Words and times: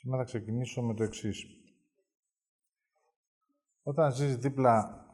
Σήμερα 0.00 0.22
θα 0.22 0.28
ξεκινήσω 0.28 0.82
με 0.82 0.94
το 0.94 1.02
εξής. 1.02 1.44
Όταν 3.82 4.12
ζεις 4.12 4.36
δίπλα 4.36 5.06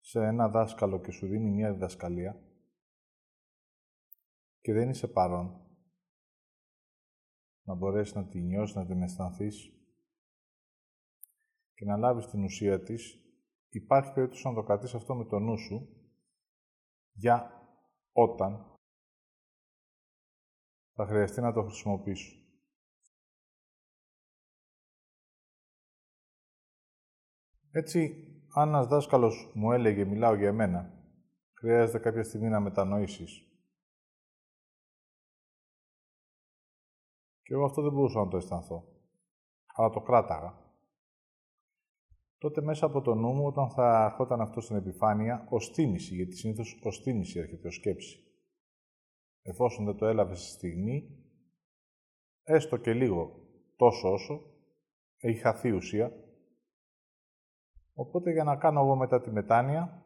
σε 0.00 0.20
ένα 0.20 0.48
δάσκαλο 0.48 1.00
και 1.00 1.10
σου 1.10 1.26
δίνει 1.26 1.50
μια 1.50 1.72
διδασκαλία 1.72 2.42
και 4.60 4.72
δεν 4.72 4.88
είσαι 4.88 5.08
παρόν, 5.08 5.66
να 7.62 7.74
μπορέσεις 7.74 8.14
να 8.14 8.26
την 8.26 8.46
νιώσεις, 8.46 8.76
να 8.76 8.86
την 8.86 9.02
αισθανθείς 9.02 9.72
και 11.74 11.84
να 11.84 11.96
λάβεις 11.96 12.26
την 12.26 12.44
ουσία 12.44 12.82
της, 12.82 13.18
υπάρχει 13.68 14.12
περίπτωση 14.12 14.48
να 14.48 14.54
το 14.54 14.62
κρατήσεις 14.62 14.94
αυτό 14.94 15.14
με 15.14 15.24
το 15.24 15.38
νου 15.38 15.58
σου 15.58 15.88
για 17.12 17.62
όταν 18.12 18.78
θα 20.94 21.06
χρειαστεί 21.06 21.40
να 21.40 21.52
το 21.52 21.62
χρησιμοποιήσω. 21.62 22.43
Έτσι, 27.76 28.28
αν 28.54 28.68
ένας 28.68 28.86
δάσκαλος 28.86 29.50
μου 29.54 29.72
έλεγε 29.72 30.04
«Μιλάω 30.04 30.34
για 30.34 30.48
εμένα», 30.48 30.92
χρειάζεται 31.52 31.98
κάποια 31.98 32.22
στιγμή 32.22 32.48
να 32.48 32.60
μετανοήσεις. 32.60 33.42
Και 37.42 37.54
εγώ 37.54 37.64
αυτό 37.64 37.82
δεν 37.82 37.92
μπορούσα 37.92 38.18
να 38.18 38.28
το 38.28 38.36
αισθανθώ. 38.36 38.84
Αλλά 39.74 39.90
το 39.90 40.00
κράταγα. 40.00 40.58
Τότε 42.38 42.60
μέσα 42.60 42.86
από 42.86 43.00
το 43.00 43.14
νου 43.14 43.32
μου, 43.32 43.46
όταν 43.46 43.70
θα 43.70 44.04
ερχόταν 44.04 44.40
αυτό 44.40 44.60
στην 44.60 44.76
επιφάνεια, 44.76 45.46
ω 45.50 45.56
τίμηση, 45.56 46.14
γιατί 46.14 46.32
συνήθως 46.36 46.80
ω 46.82 47.02
τίμηση 47.02 47.38
έρχεται 47.38 47.68
ω 47.68 47.70
σκέψη. 47.70 48.18
Εφόσον 49.42 49.84
δεν 49.84 49.96
το 49.96 50.06
έλαβες 50.06 50.40
στη 50.40 50.50
στιγμή, 50.50 51.24
έστω 52.42 52.76
και 52.76 52.92
λίγο, 52.92 53.48
τόσο 53.76 54.12
όσο, 54.12 54.40
έχει 55.16 55.40
χαθεί 55.40 55.70
ουσία, 55.70 56.23
Οπότε 57.94 58.30
για 58.32 58.44
να 58.44 58.56
κάνω 58.56 58.80
εγώ 58.80 58.96
μετά 58.96 59.20
τη 59.20 59.30
μετάνοια 59.30 60.02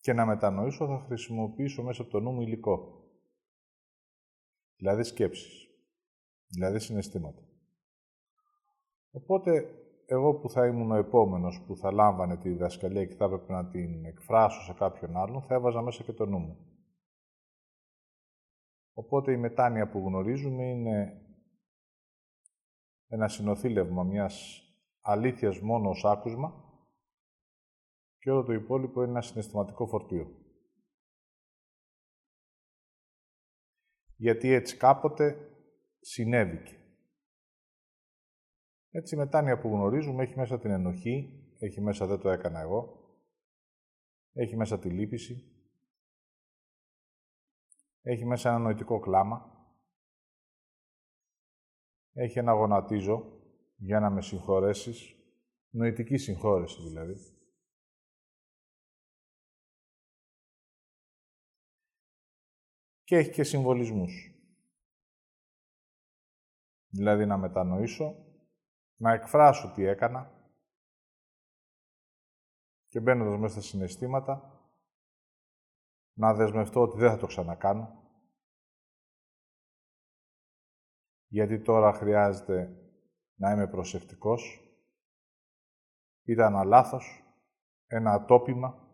και 0.00 0.12
να 0.12 0.26
μετανοήσω 0.26 0.86
θα 0.86 1.04
χρησιμοποιήσω 1.06 1.82
μέσα 1.82 2.02
από 2.02 2.10
το 2.10 2.20
νου 2.20 2.32
μου 2.32 2.40
υλικό. 2.40 3.04
Δηλαδή 4.76 5.02
σκέψεις. 5.02 5.68
Δηλαδή 6.46 6.78
συναισθήματα. 6.78 7.42
Οπότε 9.10 9.74
εγώ 10.06 10.34
που 10.34 10.50
θα 10.50 10.66
ήμουν 10.66 10.90
ο 10.90 10.96
επόμενος 10.96 11.62
που 11.66 11.76
θα 11.76 11.92
λάμβανε 11.92 12.36
τη 12.36 12.48
διδασκαλία 12.48 13.04
και 13.04 13.14
θα 13.14 13.24
έπρεπε 13.24 13.52
να 13.52 13.68
την 13.68 14.04
εκφράσω 14.04 14.62
σε 14.62 14.72
κάποιον 14.72 15.16
άλλον, 15.16 15.42
θα 15.42 15.54
έβαζα 15.54 15.82
μέσα 15.82 16.02
και 16.02 16.12
το 16.12 16.26
νου 16.26 16.38
μου. 16.38 16.56
Οπότε 18.92 19.32
η 19.32 19.36
μετάνοια 19.36 19.88
που 19.88 19.98
γνωρίζουμε 19.98 20.64
είναι 20.64 21.22
ένα 23.08 23.28
συνοθήλευμα 23.28 24.02
μιας 24.02 24.62
αλήθειας 25.00 25.60
μόνο 25.60 25.88
ως 25.88 26.04
άκουσμα, 26.04 26.67
και 28.18 28.30
όλο 28.30 28.44
το 28.44 28.52
υπόλοιπο 28.52 29.02
είναι 29.02 29.10
ένα 29.10 29.22
συναισθηματικό 29.22 29.86
φορτίο. 29.86 30.46
Γιατί 34.16 34.48
έτσι 34.48 34.76
κάποτε 34.76 35.52
συνέβηκε. 36.00 36.72
Έτσι 38.90 39.14
η 39.14 39.18
μετάνοια 39.18 39.58
που 39.58 39.68
γνωρίζουμε 39.68 40.22
έχει 40.22 40.36
μέσα 40.36 40.58
την 40.58 40.70
ενοχή, 40.70 41.42
έχει 41.58 41.80
μέσα 41.80 42.06
δεν 42.06 42.18
το 42.18 42.30
έκανα 42.30 42.60
εγώ, 42.60 42.98
έχει 44.32 44.56
μέσα 44.56 44.78
τη 44.78 44.90
λύπηση, 44.90 45.52
έχει 48.02 48.24
μέσα 48.24 48.48
ένα 48.48 48.58
νοητικό 48.58 48.98
κλάμα, 48.98 49.58
έχει 52.12 52.38
ένα 52.38 52.52
γονατίζω 52.52 53.42
για 53.76 54.00
να 54.00 54.10
με 54.10 54.22
συγχωρέσεις, 54.22 55.14
νοητική 55.70 56.16
συγχώρεση 56.16 56.82
δηλαδή. 56.82 57.14
Και 63.08 63.16
έχει 63.16 63.30
και 63.30 63.44
συμβολισμούς. 63.44 64.32
Δηλαδή 66.88 67.26
να 67.26 67.36
μετανοήσω, 67.36 68.14
να 68.96 69.12
εκφράσω 69.12 69.72
τι 69.74 69.84
έκανα 69.84 70.52
και 72.86 73.00
μπαίνοντας 73.00 73.38
μέσα 73.38 73.52
στα 73.52 73.62
συναισθήματα, 73.62 74.62
να 76.12 76.34
δεσμευτώ 76.34 76.80
ότι 76.80 76.98
δεν 76.98 77.10
θα 77.10 77.16
το 77.16 77.26
ξανακάνω. 77.26 78.10
Γιατί 81.26 81.62
τώρα 81.62 81.92
χρειάζεται 81.92 82.76
να 83.34 83.50
είμαι 83.50 83.68
προσεκτικός. 83.68 84.60
Ήταν 86.22 86.54
ένα 86.54 86.64
λάθος, 86.64 87.22
ένα 87.86 88.12
ατόπιμα, 88.12 88.87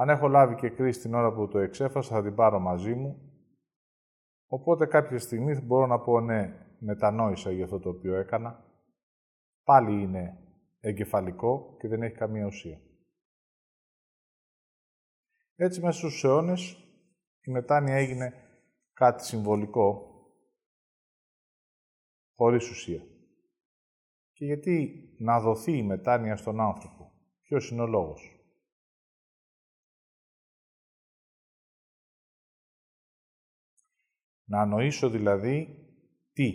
αν 0.00 0.08
έχω 0.08 0.28
λάβει 0.28 0.54
και 0.54 0.70
κρίση 0.70 1.00
την 1.00 1.14
ώρα 1.14 1.32
που 1.32 1.48
το 1.48 1.58
εξέφρασα, 1.58 2.14
θα 2.14 2.22
την 2.22 2.34
πάρω 2.34 2.58
μαζί 2.58 2.94
μου. 2.94 3.32
Οπότε 4.46 4.86
κάποια 4.86 5.18
στιγμή 5.18 5.60
μπορώ 5.60 5.86
να 5.86 6.00
πω 6.00 6.20
ναι, 6.20 6.66
μετανόησα 6.78 7.50
για 7.50 7.64
αυτό 7.64 7.78
το 7.78 7.88
οποίο 7.88 8.14
έκανα. 8.14 8.64
Πάλι 9.64 10.02
είναι 10.02 10.38
εγκεφαλικό 10.80 11.76
και 11.78 11.88
δεν 11.88 12.02
έχει 12.02 12.14
καμία 12.14 12.46
ουσία. 12.46 12.80
Έτσι 15.56 15.80
μέσα 15.80 15.98
στους 15.98 16.24
αιώνες 16.24 16.72
η 17.40 17.50
μετάνοια 17.50 17.94
έγινε 17.94 18.34
κάτι 18.92 19.24
συμβολικό, 19.24 20.08
χωρίς 22.34 22.70
ουσία. 22.70 23.02
Και 24.32 24.44
γιατί 24.44 25.02
να 25.18 25.40
δοθεί 25.40 25.76
η 25.76 25.82
μετάνοια 25.82 26.36
στον 26.36 26.60
άνθρωπο; 26.60 27.12
Ποιος 27.42 27.70
είναι 27.70 27.82
ο 27.82 27.86
λόγος; 27.86 28.37
Να 34.48 34.60
ανοήσω 34.60 35.10
δηλαδή 35.10 35.86
τι. 36.32 36.52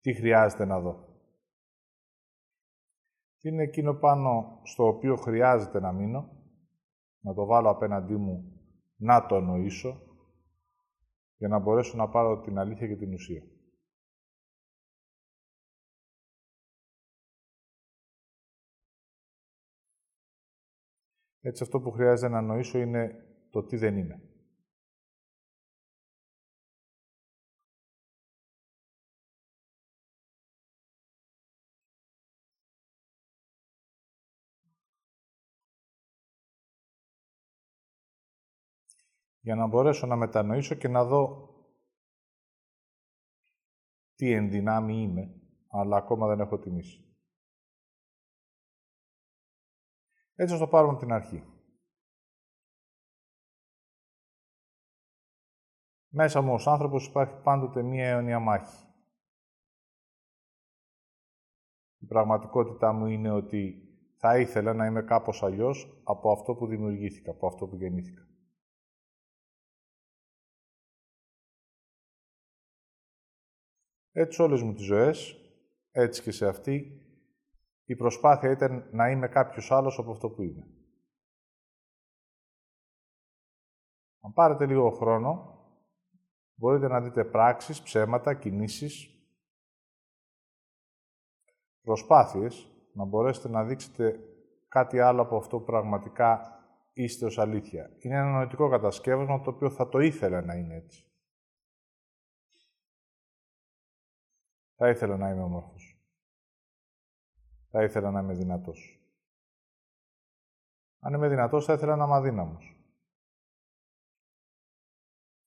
Τι 0.00 0.14
χρειάζεται 0.14 0.64
να 0.64 0.80
δω. 0.80 1.04
Τι 3.38 3.48
είναι 3.48 3.62
εκείνο 3.62 3.94
πάνω 3.94 4.60
στο 4.64 4.86
οποίο 4.86 5.16
χρειάζεται 5.16 5.80
να 5.80 5.92
μείνω, 5.92 6.28
να 7.20 7.34
το 7.34 7.44
βάλω 7.44 7.70
απέναντί 7.70 8.16
μου, 8.16 8.60
να 8.96 9.26
το 9.26 9.36
ανοήσω, 9.36 10.00
για 11.36 11.48
να 11.48 11.58
μπορέσω 11.58 11.96
να 11.96 12.08
πάρω 12.08 12.40
την 12.40 12.58
αλήθεια 12.58 12.86
και 12.86 12.96
την 12.96 13.12
ουσία. 13.12 13.42
Έτσι 21.40 21.62
αυτό 21.62 21.80
που 21.80 21.90
χρειάζεται 21.90 22.32
να 22.32 22.38
ανοήσω 22.38 22.78
είναι 22.78 23.14
το 23.50 23.64
τι 23.64 23.76
δεν 23.76 23.96
είναι. 23.96 24.35
Για 39.46 39.54
να 39.54 39.66
μπορέσω 39.66 40.06
να 40.06 40.16
μετανοήσω 40.16 40.74
και 40.74 40.88
να 40.88 41.04
δω 41.04 41.54
τι 44.14 44.32
ενδυνάμει 44.32 45.02
είμαι, 45.02 45.40
αλλά 45.68 45.96
ακόμα 45.96 46.26
δεν 46.26 46.40
έχω 46.40 46.58
τιμήσει. 46.58 47.16
Έτσι 50.34 50.54
θα 50.54 50.60
το 50.60 50.68
πάρουμε 50.68 50.92
από 50.92 51.00
την 51.00 51.12
αρχή. 51.12 51.44
Μέσα 56.08 56.40
μου 56.40 56.52
ως 56.52 56.66
άνθρωπος 56.66 57.06
υπάρχει 57.06 57.42
πάντοτε 57.42 57.82
μία 57.82 58.08
αιωνία 58.08 58.38
μάχη. 58.38 58.86
Η 61.98 62.06
πραγματικότητά 62.06 62.92
μου 62.92 63.06
είναι 63.06 63.30
ότι 63.30 63.90
θα 64.16 64.38
ήθελα 64.38 64.74
να 64.74 64.86
είμαι 64.86 65.02
κάπως 65.02 65.42
αλλιώς 65.42 66.00
από 66.04 66.30
αυτό 66.32 66.54
που 66.54 66.66
δημιουργήθηκα, 66.66 67.30
από 67.30 67.46
αυτό 67.46 67.66
που 67.66 67.76
γεννήθηκα. 67.76 68.35
Έτσι 74.18 74.42
όλες 74.42 74.62
μου 74.62 74.74
τις 74.74 74.84
ζωές, 74.84 75.36
έτσι 75.90 76.22
και 76.22 76.30
σε 76.30 76.46
αυτή, 76.46 77.02
η 77.84 77.96
προσπάθεια 77.96 78.50
ήταν 78.50 78.88
να 78.92 79.10
είμαι 79.10 79.28
κάποιος 79.28 79.70
άλλος 79.70 79.98
από 79.98 80.10
αυτό 80.10 80.30
που 80.30 80.42
είμαι. 80.42 80.66
Αν 84.20 84.32
πάρετε 84.32 84.66
λίγο 84.66 84.90
χρόνο, 84.90 85.58
μπορείτε 86.54 86.88
να 86.88 87.00
δείτε 87.00 87.24
πράξεις, 87.24 87.82
ψέματα, 87.82 88.34
κινήσεις, 88.34 89.10
προσπάθειες, 91.80 92.70
να 92.92 93.04
μπορέσετε 93.04 93.48
να 93.48 93.64
δείξετε 93.64 94.20
κάτι 94.68 95.00
άλλο 95.00 95.22
από 95.22 95.36
αυτό 95.36 95.58
που 95.58 95.64
πραγματικά 95.64 96.60
είστε 96.92 97.26
ως 97.26 97.38
αλήθεια. 97.38 97.96
Είναι 97.98 98.16
ένα 98.16 98.30
νοητικό 98.30 98.68
κατασκεύασμα 98.68 99.40
το 99.40 99.50
οποίο 99.50 99.70
θα 99.70 99.88
το 99.88 99.98
ήθελα 99.98 100.40
να 100.40 100.54
είναι 100.54 100.74
έτσι. 100.74 101.10
Θα 104.76 104.88
ήθελα 104.88 105.16
να 105.16 105.30
είμαι 105.30 105.42
όμορφος. 105.42 105.98
Θα 107.70 107.82
ήθελα 107.82 108.10
να 108.10 108.20
είμαι 108.20 108.34
δυνατός. 108.34 109.00
Αν 110.98 111.14
είμαι 111.14 111.28
δυνατός, 111.28 111.64
θα 111.64 111.72
ήθελα 111.72 111.96
να 111.96 112.04
είμαι 112.04 112.14
αδύναμος. 112.14 112.76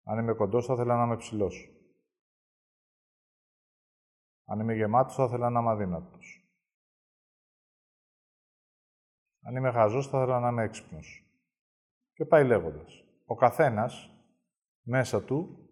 Αν 0.04 0.20
είμαι 0.20 0.34
κοντός, 0.34 0.66
θα 0.66 0.74
ήθελα 0.74 0.98
να 0.98 1.04
είμαι 1.04 1.18
ψηλός. 1.18 1.70
Αν 4.46 4.60
είμαι 4.60 4.74
γεμάτος, 4.74 5.16
θα 5.16 5.24
ήθελα 5.24 5.50
να 5.50 5.60
είμαι 5.60 5.70
αδύνατος. 5.70 6.44
Αν 9.42 9.56
είμαι 9.56 9.72
χαζός, 9.72 10.08
θα 10.08 10.18
ήθελα 10.18 10.40
να 10.40 10.50
είμαι 10.50 10.64
έξυπνος. 10.64 11.24
Και 12.14 12.26
πάει 12.26 12.46
λέγοντας. 12.46 13.04
Ο 13.26 13.36
καθένας, 13.36 14.10
μέσα 14.82 15.24
του, 15.24 15.69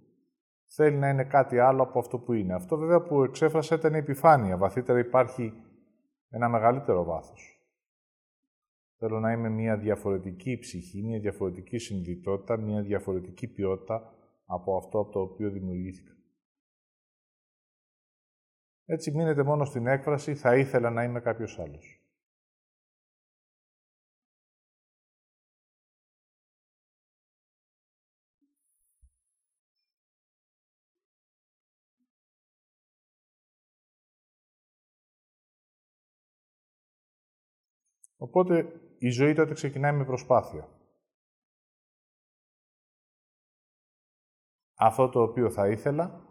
θέλει 0.68 0.98
να 0.98 1.10
είναι 1.10 1.24
κάτι 1.24 1.60
άλλο 1.60 1.84
από 1.84 2.00
αυτό 2.00 2.19
που 2.19 2.34
είναι. 2.34 2.54
Αυτό 2.54 2.78
βέβαια 2.78 3.02
που 3.02 3.24
εξέφρασε 3.24 3.75
ήταν 3.75 3.94
η 3.94 3.98
επιφάνεια. 3.98 4.58
Βαθύτερα 4.58 5.00
υπάρχει 5.00 5.54
ένα 6.30 6.50
μεγαλύτερο 6.50 7.04
βάθος. 7.04 7.62
Θέλω 8.98 9.19
να 9.19 9.31
είμαι 9.31 9.50
μια 9.50 9.78
διαφορετική 9.78 10.58
ψυχή, 10.58 11.04
μια 11.04 11.19
διαφορετική 11.19 11.78
συνειδητότητα, 11.78 12.58
μια 12.58 12.81
διαφορετική 12.81 13.48
ποιότητα 13.48 14.14
από 14.46 14.78
αυτό 14.78 15.00
από 15.00 15.12
το 15.12 15.19
οποίο 15.19 15.50
δημιουργήθηκα. 15.50 16.12
Έτσι 18.86 19.12
μείνετε 19.12 19.44
μόνο 19.44 19.66
στην 19.66 19.88
έκφραση 19.88 20.36
«θα 20.36 20.56
ήθελα 20.56 20.90
να 20.90 21.04
είμαι 21.04 21.19
κάποιος 21.19 21.60
άλλος». 21.60 22.02
Οπότε 38.18 38.81
η 38.98 39.10
ζωή 39.10 39.34
τότε 39.34 39.54
ξεκινάει 39.54 39.94
με 39.94 40.06
προσπάθεια. 40.06 40.69
Αυτό 44.74 45.10
το 45.10 45.22
οποίο 45.22 45.50
θα 45.50 45.68
ήθελα, 45.68 46.25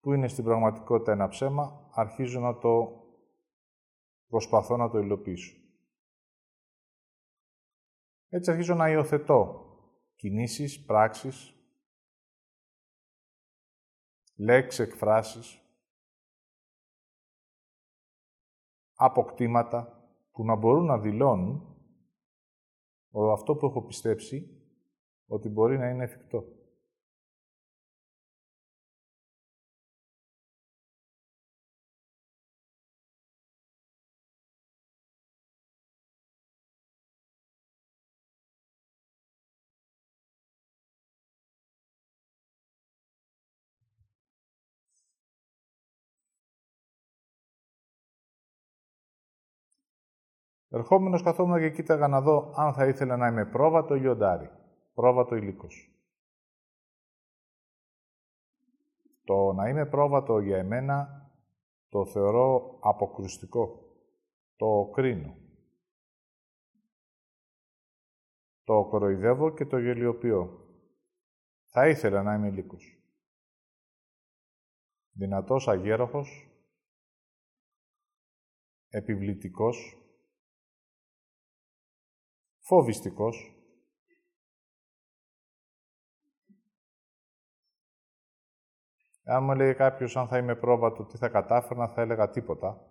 που 0.00 0.12
είναι 0.12 0.28
στην 0.28 0.44
πραγματικότητα 0.44 1.12
ένα 1.12 1.28
ψέμα, 1.28 1.90
αρχίζω 1.92 2.40
να 2.40 2.58
το 2.58 3.02
προσπαθώ 4.26 4.76
να 4.76 4.90
το 4.90 4.98
υλοποιήσω. 4.98 5.56
Έτσι 8.28 8.50
αρχίζω 8.50 8.74
να 8.74 8.90
υιοθετώ 8.90 9.64
κινήσεις, 10.14 10.84
πράξεις, 10.84 11.54
λέξεις, 14.36 14.78
εκφράσεις, 14.78 15.60
αποκτήματα, 18.94 19.93
που 20.34 20.44
να 20.44 20.54
μπορούν 20.54 20.84
να 20.84 20.98
δηλώνουν 20.98 21.76
αυτό 23.32 23.54
που 23.56 23.66
έχω 23.66 23.82
πιστέψει 23.82 24.62
ότι 25.26 25.48
μπορεί 25.48 25.78
να 25.78 25.88
είναι 25.88 26.04
εφικτό. 26.04 26.44
Ερχόμενος 50.74 51.22
καθόμουν 51.22 51.58
και 51.58 51.70
κοίταγα 51.70 52.08
να 52.08 52.20
δω 52.20 52.52
αν 52.56 52.74
θα 52.74 52.86
ήθελα 52.86 53.16
να 53.16 53.26
είμαι 53.26 53.46
πρόβατο 53.46 53.94
ή 53.94 54.00
λιοντάρι. 54.00 54.50
Πρόβατο 54.94 55.34
υλικός. 55.34 55.90
Το 59.24 59.52
να 59.52 59.68
είμαι 59.68 59.86
πρόβατο 59.86 60.38
για 60.38 60.58
εμένα 60.58 61.28
το 61.88 62.06
θεωρώ 62.06 62.78
αποκρουστικό. 62.80 63.78
Το 64.56 64.90
κρίνω. 64.92 65.36
Το 68.64 68.86
κοροϊδεύω 68.90 69.54
και 69.54 69.66
το 69.66 69.78
γελιοποιώ. 69.78 70.68
Θα 71.64 71.88
ήθελα 71.88 72.22
να 72.22 72.34
είμαι 72.34 72.50
λύκος. 72.50 72.98
Δυνατός 75.12 75.68
αγέροχος, 75.68 76.48
επιβλητικός, 78.88 79.98
φοβιστικός. 82.64 83.48
Αν 89.24 89.44
μου 89.44 89.54
λέει 89.54 89.74
κάποιος 89.74 90.16
αν 90.16 90.28
θα 90.28 90.38
είμαι 90.38 90.56
πρόβατο 90.56 91.04
τι 91.04 91.16
θα 91.16 91.28
κατάφερνα, 91.28 91.88
θα 91.88 92.00
έλεγα 92.00 92.30
τίποτα. 92.30 92.88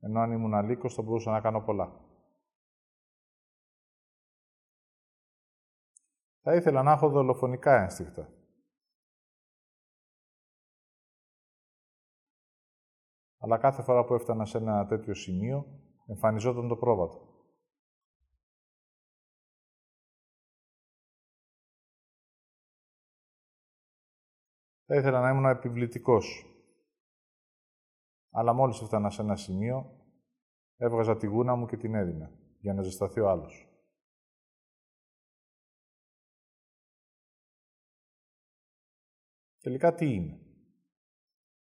Ενώ 0.00 0.20
αν 0.20 0.32
ήμουν 0.32 0.54
αλήκος 0.54 0.94
θα 0.94 1.02
μπορούσα 1.02 1.30
να 1.30 1.40
κάνω 1.40 1.60
πολλά. 1.62 2.08
Θα 6.42 6.54
ήθελα 6.54 6.82
να 6.82 6.92
έχω 6.92 7.08
δολοφονικά 7.08 7.82
ένστικτα. 7.82 8.32
Αλλά 13.38 13.58
κάθε 13.58 13.82
φορά 13.82 14.04
που 14.04 14.14
έφτανα 14.14 14.44
σε 14.44 14.58
ένα 14.58 14.86
τέτοιο 14.86 15.14
σημείο, 15.14 15.79
εμφανιζόταν 16.10 16.68
το 16.68 16.76
πρόβατο. 16.76 17.28
Θα 24.84 24.96
ήθελα 24.96 25.20
να 25.20 25.30
ήμουν 25.30 25.44
επιβλητικός. 25.44 26.44
Αλλά 28.30 28.52
μόλις 28.52 28.80
έφτανα 28.80 29.10
σε 29.10 29.22
ένα 29.22 29.36
σημείο, 29.36 30.04
έβγαζα 30.76 31.16
τη 31.16 31.26
γούνα 31.26 31.54
μου 31.54 31.66
και 31.66 31.76
την 31.76 31.94
έδινα, 31.94 32.32
για 32.58 32.74
να 32.74 32.82
ζεσταθεί 32.82 33.20
ο 33.20 33.28
άλλος. 33.28 33.68
Τελικά 39.58 39.94
τι 39.94 40.14
είναι; 40.14 40.40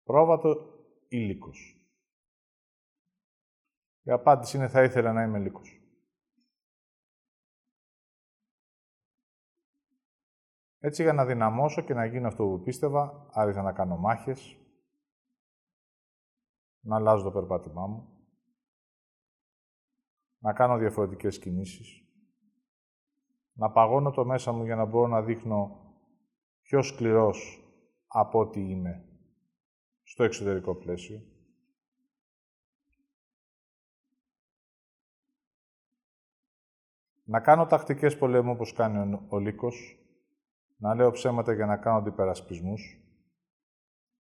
Πρόβατο 0.02 0.78
υλικός. 1.08 1.75
Η 4.06 4.10
απάντηση 4.10 4.56
είναι 4.56 4.68
θα 4.68 4.82
ήθελα 4.82 5.12
να 5.12 5.22
είμαι 5.22 5.38
λύκος. 5.38 5.80
Έτσι 10.78 11.02
για 11.02 11.12
να 11.12 11.26
δυναμώσω 11.26 11.82
και 11.82 11.94
να 11.94 12.04
γίνω 12.04 12.26
αυτό 12.26 12.44
που 12.44 12.62
πίστευα, 12.62 13.26
άρχισα 13.32 13.62
να 13.62 13.72
κάνω 13.72 13.96
μάχες, 13.96 14.56
να 16.80 16.96
αλλάζω 16.96 17.24
το 17.24 17.30
περπάτημά 17.30 17.86
μου, 17.86 18.28
να 20.38 20.52
κάνω 20.52 20.76
διαφορετικές 20.76 21.38
κινήσεις, 21.38 22.02
να 23.52 23.70
παγώνω 23.70 24.10
το 24.10 24.24
μέσα 24.24 24.52
μου 24.52 24.64
για 24.64 24.76
να 24.76 24.84
μπορώ 24.84 25.06
να 25.06 25.22
δείχνω 25.22 25.80
πιο 26.62 26.82
σκληρός 26.82 27.60
από 28.06 28.38
ό,τι 28.38 28.60
είμαι 28.60 29.08
στο 30.02 30.24
εξωτερικό 30.24 30.74
πλαίσιο. 30.74 31.35
Να 37.28 37.40
κάνω 37.40 37.66
τακτικές 37.66 38.18
πολέμου 38.18 38.50
όπως 38.50 38.72
κάνει 38.72 39.20
ο 39.28 39.38
Λύκος, 39.38 39.98
να 40.76 40.94
λέω 40.94 41.10
ψέματα 41.10 41.52
για 41.52 41.66
να 41.66 41.76
κάνω 41.76 41.98
αντιπερασπισμούς, 41.98 43.00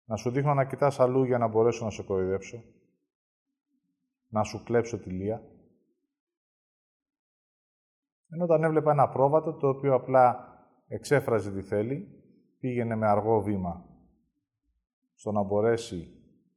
να 0.05 0.15
σου 0.15 0.29
δείχνω 0.29 0.53
να 0.53 0.65
κοιτάς 0.65 0.99
αλλού 0.99 1.23
για 1.23 1.37
να 1.37 1.47
μπορέσω 1.47 1.85
να 1.85 1.91
σε 1.91 2.03
κοροϊδέψω, 2.03 2.63
να 4.27 4.43
σου 4.43 4.63
κλέψω 4.63 4.99
τη 4.99 5.09
λία. 5.09 5.41
Ενώ 8.29 8.43
όταν 8.43 8.63
έβλεπα 8.63 8.91
ένα 8.91 9.09
πρόβατο, 9.09 9.53
το 9.53 9.67
οποίο 9.67 9.93
απλά 9.93 10.47
εξέφραζε 10.87 11.51
τι 11.51 11.61
θέλει, 11.61 12.23
πήγαινε 12.59 12.95
με 12.95 13.07
αργό 13.07 13.41
βήμα 13.41 13.85
στο 15.13 15.31
να 15.31 15.43
μπορέσει 15.43 16.13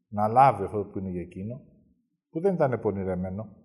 να 0.09 0.29
λάβει 0.29 0.65
αυτό 0.65 0.85
που 0.85 0.99
είναι 0.99 1.11
για 1.11 1.21
εκείνο, 1.21 1.61
που 2.31 2.41
δεν 2.41 2.55
ήταν 2.55 2.81
πονηρεμένο, 2.81 3.57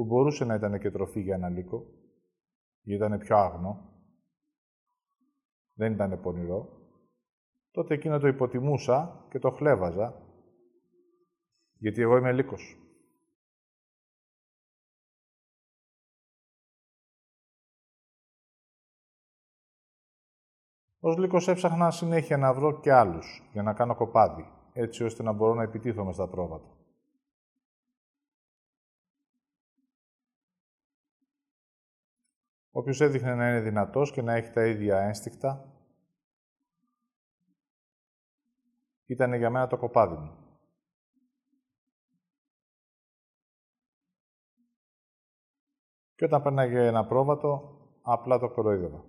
που 0.00 0.06
μπορούσε 0.06 0.44
να 0.44 0.54
ήταν 0.54 0.78
και 0.78 0.90
τροφή 0.90 1.20
για 1.20 1.34
ένα 1.34 1.48
λύκο, 1.48 1.86
γιατί 2.80 3.04
ήταν 3.04 3.18
πιο 3.18 3.36
άγνο, 3.36 3.90
δεν 5.74 5.92
ήταν 5.92 6.20
πονηρό, 6.20 6.88
τότε 7.70 7.94
εκείνο 7.94 8.18
το 8.18 8.26
υποτιμούσα 8.26 9.26
και 9.30 9.38
το 9.38 9.50
χλέβαζα, 9.50 10.22
γιατί 11.72 12.00
εγώ 12.00 12.16
είμαι 12.16 12.32
λύκος. 12.32 12.76
Ως 21.00 21.16
λύκος 21.16 21.48
έψαχνα 21.48 21.90
συνέχεια 21.90 22.36
να 22.36 22.54
βρω 22.54 22.80
και 22.80 22.92
άλλους 22.92 23.48
για 23.52 23.62
να 23.62 23.74
κάνω 23.74 23.94
κοπάδι, 23.94 24.52
έτσι 24.72 25.04
ώστε 25.04 25.22
να 25.22 25.32
μπορώ 25.32 25.54
να 25.54 25.62
επιτίθομαι 25.62 26.12
στα 26.12 26.28
πρόβατα. 26.28 26.79
Όποιος 32.80 33.00
έδειχνε 33.00 33.34
να 33.34 33.48
είναι 33.48 33.60
δυνατός 33.60 34.12
και 34.12 34.22
να 34.22 34.34
έχει 34.34 34.50
τα 34.50 34.66
ίδια 34.66 35.00
ένστικτα, 35.00 35.74
ήταν 39.06 39.34
για 39.34 39.50
μένα 39.50 39.66
το 39.66 39.76
κοπάδι 39.76 40.16
μου. 40.16 40.36
Και 46.14 46.24
όταν 46.24 46.42
πέρναγε 46.42 46.86
ένα 46.86 47.06
πρόβατο, 47.06 47.78
απλά 48.02 48.38
το 48.38 48.50
κοροϊδεύα. 48.50 49.04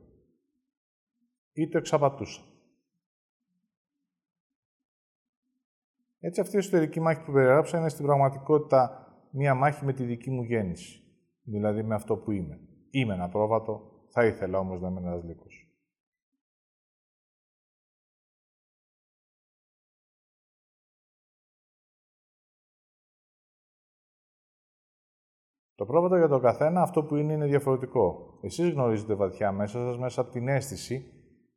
Ή 1.52 1.68
το 1.68 1.78
εξαπατούσα. 1.78 2.42
Έτσι 6.20 6.42
αυτή 6.42 6.56
η 6.56 6.60
εσωτερική 6.60 7.00
μάχη 7.00 7.24
που 7.24 7.32
περιγράψα 7.32 7.78
είναι 7.78 7.90
στην 7.90 8.06
πραγματικότητα 8.06 9.08
μία 9.32 9.56
μάχη 9.56 9.86
με 9.86 9.94
τη 9.94 10.04
δική 10.04 10.32
μου 10.32 10.44
γέννηση. 10.44 11.04
Δηλαδή 11.44 11.84
με 11.84 11.96
αυτό 11.96 12.18
που 12.18 12.32
είμαι. 12.32 12.71
Είμαι 12.92 13.14
ένα 13.14 13.30
πρόβατο, 13.30 14.06
θα 14.10 14.26
ήθελα 14.26 14.60
όμως 14.60 14.82
να 14.82 14.88
είμαι 14.88 15.00
ένας 15.00 15.24
λύκος. 15.24 15.66
Το 25.76 25.86
πρόβατο 25.86 26.18
για 26.18 26.28
τον 26.28 26.42
καθένα, 26.42 26.82
αυτό 26.82 27.04
που 27.04 27.16
είναι, 27.16 27.34
είναι 27.34 27.46
διαφορετικό. 27.46 28.38
Εσείς 28.42 28.70
γνωρίζετε 28.70 29.14
βαθιά 29.14 29.52
μέσα 29.52 29.80
σας, 29.80 29.98
μέσα 29.98 30.22
από 30.22 30.32
την 30.32 30.48
αίσθηση 30.48 31.14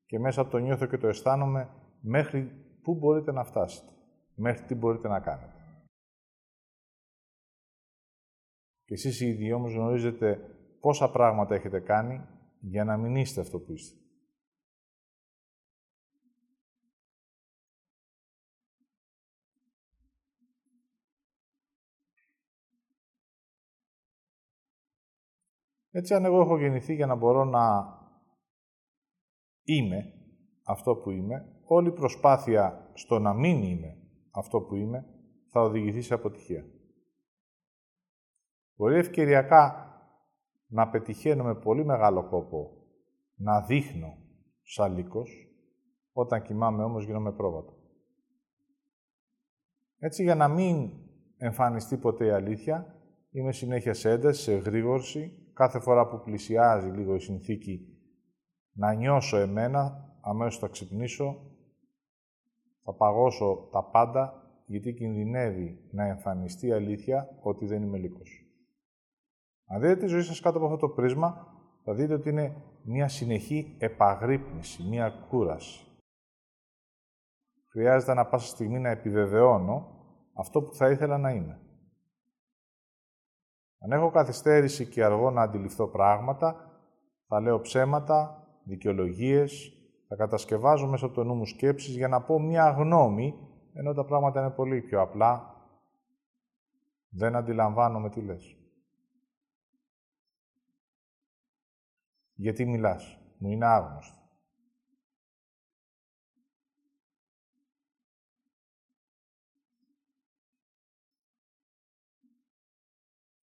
και 0.06 0.18
μέσα 0.18 0.40
από 0.40 0.50
το 0.50 0.58
νιώθω 0.58 0.86
και 0.86 0.98
το 0.98 1.08
αισθάνομαι, 1.08 1.68
μέχρι 2.00 2.42
πού 2.82 2.94
μπορείτε 2.94 3.32
να 3.32 3.44
φτάσετε. 3.44 3.92
Μέχρι 4.34 4.66
τι 4.66 4.74
μπορείτε 4.74 5.08
να 5.08 5.20
κάνετε. 5.20 5.52
Και 8.84 8.94
εσείς 8.94 9.20
οι 9.20 9.26
ίδιοι 9.26 9.52
όμως 9.52 9.74
γνωρίζετε 9.74 10.53
πόσα 10.84 11.10
πράγματα 11.10 11.54
έχετε 11.54 11.80
κάνει 11.80 12.26
για 12.60 12.84
να 12.84 12.96
μην 12.96 13.16
είστε 13.16 13.40
αυτό 13.40 13.60
που 13.60 13.72
είστε. 13.72 13.98
Έτσι, 25.90 26.14
αν 26.14 26.24
εγώ 26.24 26.40
έχω 26.40 26.58
γεννηθεί 26.58 26.94
για 26.94 27.06
να 27.06 27.14
μπορώ 27.14 27.44
να 27.44 27.96
είμαι 29.62 30.12
αυτό 30.64 30.96
που 30.96 31.10
είμαι, 31.10 31.62
όλη 31.64 31.88
η 31.88 31.92
προσπάθεια 31.92 32.90
στο 32.94 33.18
να 33.18 33.34
μην 33.34 33.62
είμαι 33.62 33.96
αυτό 34.30 34.60
που 34.60 34.74
είμαι 34.74 35.06
θα 35.50 35.60
οδηγηθεί 35.60 36.00
σε 36.00 36.14
αποτυχία. 36.14 36.64
Μπορεί 38.74 38.96
ευκαιριακά 38.96 39.84
να 40.74 40.88
πετυχαίνω 40.88 41.44
με 41.44 41.54
πολύ 41.54 41.84
μεγάλο 41.84 42.24
κόπο 42.28 42.70
να 43.34 43.60
δείχνω 43.60 44.16
σαν 44.62 44.94
λύκος, 44.94 45.48
όταν 46.12 46.42
κοιμάμαι 46.42 46.82
όμως 46.82 47.04
γίνομαι 47.04 47.32
πρόβατο. 47.32 47.72
Έτσι, 49.98 50.22
για 50.22 50.34
να 50.34 50.48
μην 50.48 50.90
εμφανιστεί 51.36 51.96
ποτέ 51.96 52.26
η 52.26 52.30
αλήθεια, 52.30 52.94
είμαι 53.30 53.52
συνέχεια 53.52 53.94
σε 53.94 54.10
ένταση, 54.10 54.42
σε 54.42 54.54
γρήγορση, 54.54 55.50
κάθε 55.52 55.80
φορά 55.80 56.08
που 56.08 56.20
πλησιάζει 56.20 56.88
λίγο 56.88 57.14
η 57.14 57.20
συνθήκη 57.20 57.98
να 58.72 58.92
νιώσω 58.92 59.36
εμένα, 59.36 60.14
αμέσως 60.20 60.58
θα 60.58 60.68
ξυπνήσω, 60.68 61.50
θα 62.82 62.94
παγώσω 62.94 63.68
τα 63.72 63.84
πάντα, 63.84 64.42
γιατί 64.66 64.92
κινδυνεύει 64.94 65.88
να 65.90 66.06
εμφανιστεί 66.06 66.66
η 66.66 66.72
αλήθεια 66.72 67.38
ότι 67.42 67.66
δεν 67.66 67.82
είμαι 67.82 67.98
λύκος. 67.98 68.43
Αν 69.66 69.80
δείτε 69.80 69.96
τη 69.96 70.06
ζωή 70.06 70.22
σας 70.22 70.40
κάτω 70.40 70.56
από 70.56 70.66
αυτό 70.66 70.78
το 70.86 70.88
πρίσμα, 70.88 71.46
θα 71.84 71.94
δείτε 71.94 72.14
ότι 72.14 72.28
είναι 72.28 72.62
μια 72.82 73.08
συνεχή 73.08 73.76
επαγρύπνηση, 73.78 74.82
μια 74.82 75.26
κούραση. 75.28 75.84
Χρειάζεται 77.70 78.14
να 78.14 78.26
πάσα 78.26 78.46
στιγμή 78.46 78.78
να 78.78 78.88
επιβεβαιώνω 78.88 79.88
αυτό 80.34 80.62
που 80.62 80.74
θα 80.74 80.90
ήθελα 80.90 81.18
να 81.18 81.30
είμαι. 81.30 81.58
Αν 83.78 83.92
έχω 83.92 84.10
καθυστέρηση 84.10 84.86
και 84.86 85.04
αργό 85.04 85.30
να 85.30 85.42
αντιληφθώ 85.42 85.86
πράγματα, 85.86 86.70
θα 87.26 87.40
λέω 87.40 87.60
ψέματα, 87.60 88.48
δικαιολογίες, 88.64 89.72
θα 90.08 90.16
κατασκευάζω 90.16 90.86
μέσα 90.86 91.06
από 91.06 91.14
το 91.14 91.24
νου 91.24 91.34
μου 91.34 91.46
σκέψεις 91.46 91.96
για 91.96 92.08
να 92.08 92.22
πω 92.22 92.40
μια 92.40 92.70
γνώμη, 92.70 93.34
ενώ 93.72 93.92
τα 93.94 94.04
πράγματα 94.04 94.40
είναι 94.40 94.50
πολύ 94.50 94.80
πιο 94.80 95.00
απλά. 95.00 95.54
Δεν 97.08 97.36
αντιλαμβάνομαι 97.36 98.10
τι 98.10 98.20
λες. 98.20 98.63
Γιατί 102.34 102.64
μιλάς; 102.64 103.18
Μου 103.38 103.50
είναι 103.50 103.66
άγνωστο. 103.66 104.22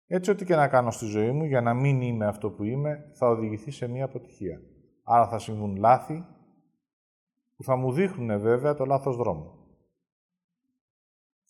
Έτσι, 0.09 0.31
ό,τι 0.31 0.45
και 0.45 0.55
να 0.55 0.67
κάνω 0.67 0.91
στη 0.91 1.05
ζωή 1.05 1.31
μου, 1.31 1.45
για 1.45 1.61
να 1.61 1.73
μην 1.73 2.01
είμαι 2.01 2.25
αυτό 2.25 2.51
που 2.51 2.63
είμαι, 2.63 3.11
θα 3.13 3.27
οδηγηθεί 3.27 3.71
σε 3.71 3.87
μία 3.87 4.05
αποτυχία. 4.05 4.61
Άρα 5.03 5.27
θα 5.27 5.39
συμβούν 5.39 5.75
λάθη, 5.75 6.25
που 7.55 7.63
θα 7.63 7.75
μου 7.75 7.91
δείχνουν 7.91 8.39
βέβαια 8.39 8.73
το 8.73 8.85
λάθος 8.85 9.15
δρόμο. 9.15 9.67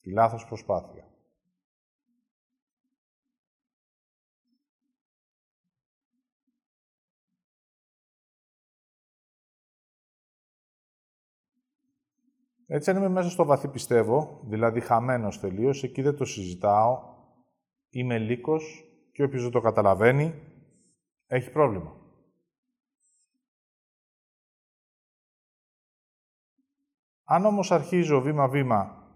Τη 0.01 0.11
λάθος 0.11 0.45
προσπάθεια. 0.45 1.06
Έτσι, 12.69 12.89
αν 12.89 12.97
είμαι 12.97 13.09
μέσα 13.09 13.29
στο 13.29 13.45
βαθύ 13.45 13.67
πιστεύω, 13.67 14.41
δηλαδή 14.43 14.79
χαμένος 14.79 15.39
τελείως, 15.39 15.83
εκεί 15.83 16.01
δεν 16.01 16.15
το 16.15 16.25
συζητάω, 16.25 16.99
είμαι 17.89 18.17
λύκος 18.17 18.83
και 19.11 19.23
όποιος 19.23 19.43
δεν 19.43 19.51
το 19.51 19.61
καταλαβαίνει, 19.61 20.33
έχει 21.25 21.51
πρόβλημα. 21.51 21.95
Αν 27.23 27.45
όμως 27.45 27.71
αρχίζω 27.71 28.21
βήμα-βήμα 28.21 29.11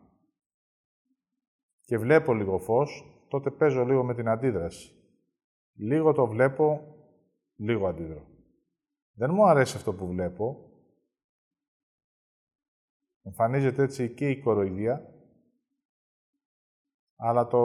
και 1.81 1.97
βλέπω 1.97 2.33
λίγο 2.33 2.57
φως, 2.57 3.05
τότε 3.27 3.51
παίζω 3.51 3.85
λίγο 3.85 4.03
με 4.03 4.13
την 4.13 4.27
αντίδραση. 4.27 4.91
Λίγο 5.73 6.13
το 6.13 6.27
βλέπω, 6.27 6.95
λίγο 7.55 7.87
αντίδρω. 7.87 8.27
Δεν 9.13 9.31
μου 9.33 9.45
αρέσει 9.45 9.77
αυτό 9.77 9.93
που 9.93 10.07
βλέπω. 10.07 10.70
Εμφανίζεται 13.23 13.83
έτσι 13.83 14.13
και 14.13 14.29
η 14.29 14.39
κοροϊδία, 14.39 15.13
αλλά 17.15 17.47
το 17.47 17.59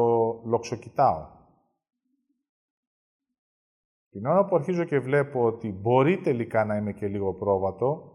λοξοκοιτάω. 0.44 1.34
Την 4.10 4.26
ώρα 4.26 4.44
που 4.44 4.56
αρχίζω 4.56 4.84
και 4.84 4.98
βλέπω 4.98 5.44
ότι 5.44 5.72
μπορεί 5.72 6.20
τελικά 6.20 6.64
να 6.64 6.76
είμαι 6.76 6.92
και 6.92 7.08
λίγο 7.08 7.34
πρόβατο, 7.34 8.12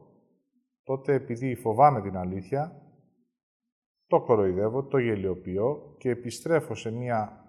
τότε 0.84 1.14
επειδή 1.14 1.56
φοβάμαι 1.56 2.02
την 2.02 2.18
αλήθεια, 2.18 2.82
το 4.08 4.22
κοροϊδεύω, 4.22 4.84
το 4.84 4.98
γελιοποιώ 4.98 5.96
και 5.98 6.10
επιστρέφω 6.10 6.76
σε 6.76 6.92
μία 6.92 7.46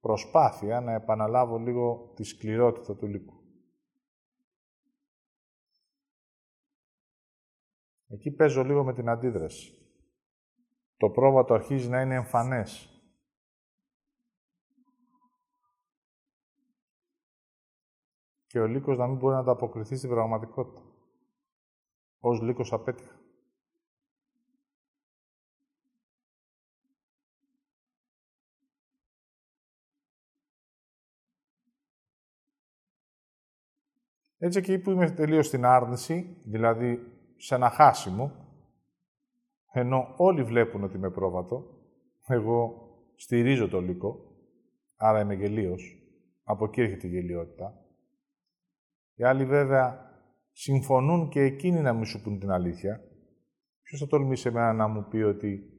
προσπάθεια 0.00 0.80
να 0.80 0.92
επαναλάβω 0.92 1.58
λίγο 1.58 2.12
τη 2.14 2.24
σκληρότητα 2.24 2.96
του 2.96 3.06
λύκου. 3.06 3.41
Εκεί 8.12 8.30
παίζω 8.30 8.64
λίγο 8.64 8.84
με 8.84 8.92
την 8.92 9.08
αντίδραση 9.08 9.82
το 11.02 11.10
πρόβατο 11.10 11.54
αρχίζει 11.54 11.88
να 11.88 12.00
είναι 12.00 12.14
εμφανές. 12.14 13.02
Και 18.46 18.60
ο 18.60 18.66
λύκος 18.66 18.96
να 18.96 19.06
μην 19.06 19.16
μπορεί 19.16 19.34
να 19.34 19.40
ανταποκριθεί 19.40 19.96
στην 19.96 20.10
πραγματικότητα. 20.10 20.82
Ως 22.18 22.40
λύκος 22.40 22.72
απέτυχα. 22.72 23.20
Έτσι 34.38 34.58
εκεί 34.58 34.78
που 34.78 34.90
είμαι 34.90 35.10
τελείως 35.10 35.46
στην 35.46 35.64
άρνηση, 35.64 36.42
δηλαδή 36.44 37.12
σε 37.42 37.54
ένα 37.54 37.70
χάσιμο, 37.70 38.32
ενώ 39.72 40.14
όλοι 40.16 40.42
βλέπουν 40.42 40.84
ότι 40.84 40.96
είμαι 40.96 41.10
πρόβατο, 41.10 41.64
εγώ 42.26 42.88
στηρίζω 43.14 43.68
το 43.68 43.80
λύκο, 43.80 44.36
άρα 44.96 45.20
είμαι 45.20 45.34
γελίος. 45.34 45.96
Από 46.42 46.64
εκεί 46.64 46.80
έρχεται 46.80 47.06
η 47.06 47.10
γελιότητα. 47.10 47.86
Οι 49.14 49.24
άλλοι 49.24 49.44
βέβαια 49.44 50.10
συμφωνούν 50.50 51.28
και 51.28 51.40
εκείνοι 51.40 51.80
να 51.80 51.92
μην 51.92 52.04
σου 52.04 52.22
πούν 52.22 52.38
την 52.38 52.50
αλήθεια, 52.50 53.00
ποιος 53.82 54.00
θα 54.00 54.06
τολμήσει 54.06 54.48
εμένα 54.48 54.72
να 54.72 54.88
μου 54.88 55.06
πει 55.08 55.16
ότι 55.16 55.70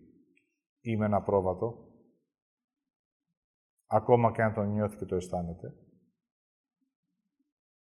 είμαι 0.81 1.05
ένα 1.05 1.21
πρόβατο, 1.21 1.87
ακόμα 3.85 4.31
και 4.31 4.41
αν 4.41 4.53
το 4.53 4.63
νιώθει 4.63 4.97
και 4.97 5.05
το 5.05 5.15
αισθάνεται. 5.15 5.75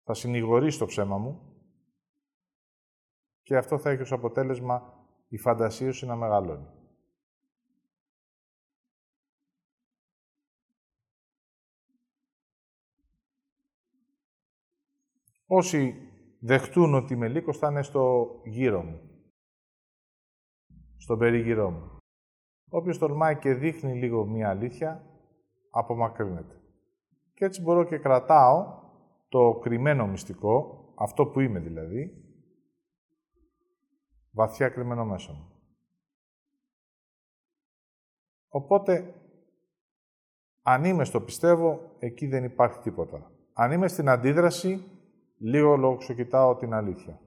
Θα 0.03 0.15
συνηγορήσει 0.15 0.79
το 0.79 0.87
ψέμα 0.87 1.19
μου 1.19 1.54
και 3.45 3.57
αυτό 3.57 3.79
θα 3.79 3.91
έχει 3.91 4.03
ως 4.03 4.13
αποτέλεσμα 4.13 5.07
η 5.29 5.39
φαντασίωση 5.39 6.07
να 6.07 6.17
μεγαλώνει. 6.17 6.67
Όσοι 15.47 15.95
δεχτούν 16.41 16.95
ότι 16.95 17.17
με 17.17 17.29
λύκος 17.29 17.59
θα 17.59 17.71
είναι 17.71 17.83
στο 17.83 18.31
γύρο 18.45 18.83
μου, 18.83 19.01
στον 20.97 21.19
περίγυρό 21.19 21.71
μου. 21.71 21.97
Όποιος 22.69 22.99
τολμάει 22.99 23.39
και 23.39 23.55
δείχνει 23.55 23.95
λίγο 23.95 24.27
μία 24.27 24.49
αλήθεια, 24.49 25.05
απομακρύνεται. 25.71 26.61
Και 27.35 27.45
έτσι 27.45 27.63
μπορώ 27.63 27.85
και 27.85 27.99
κρατάω 27.99 28.83
το 29.29 29.59
κρυμμένο 29.63 30.07
μυστικό, 30.07 30.85
αυτό 30.95 31.27
που 31.27 31.41
είμαι 31.41 31.61
δηλαδή, 31.61 32.24
βαθιά 34.35 34.69
κρυμμένο 34.69 35.05
μέσα 35.05 35.33
μου. 35.33 35.49
Οπότε, 38.49 39.15
αν 40.63 40.85
είμαι 40.85 41.05
στο 41.05 41.21
πιστεύω, 41.21 41.97
εκεί 41.99 42.27
δεν 42.27 42.45
υπάρχει 42.45 42.79
τίποτα. 42.79 43.31
Αν 43.53 43.73
είμαι 43.73 43.89
στην 43.89 44.09
αντίδραση, 44.09 44.85
λίγο 45.39 45.77
λόγω 45.77 45.97
κοιτάω 45.97 46.57
την 46.57 46.73
αλήθεια. 46.73 47.21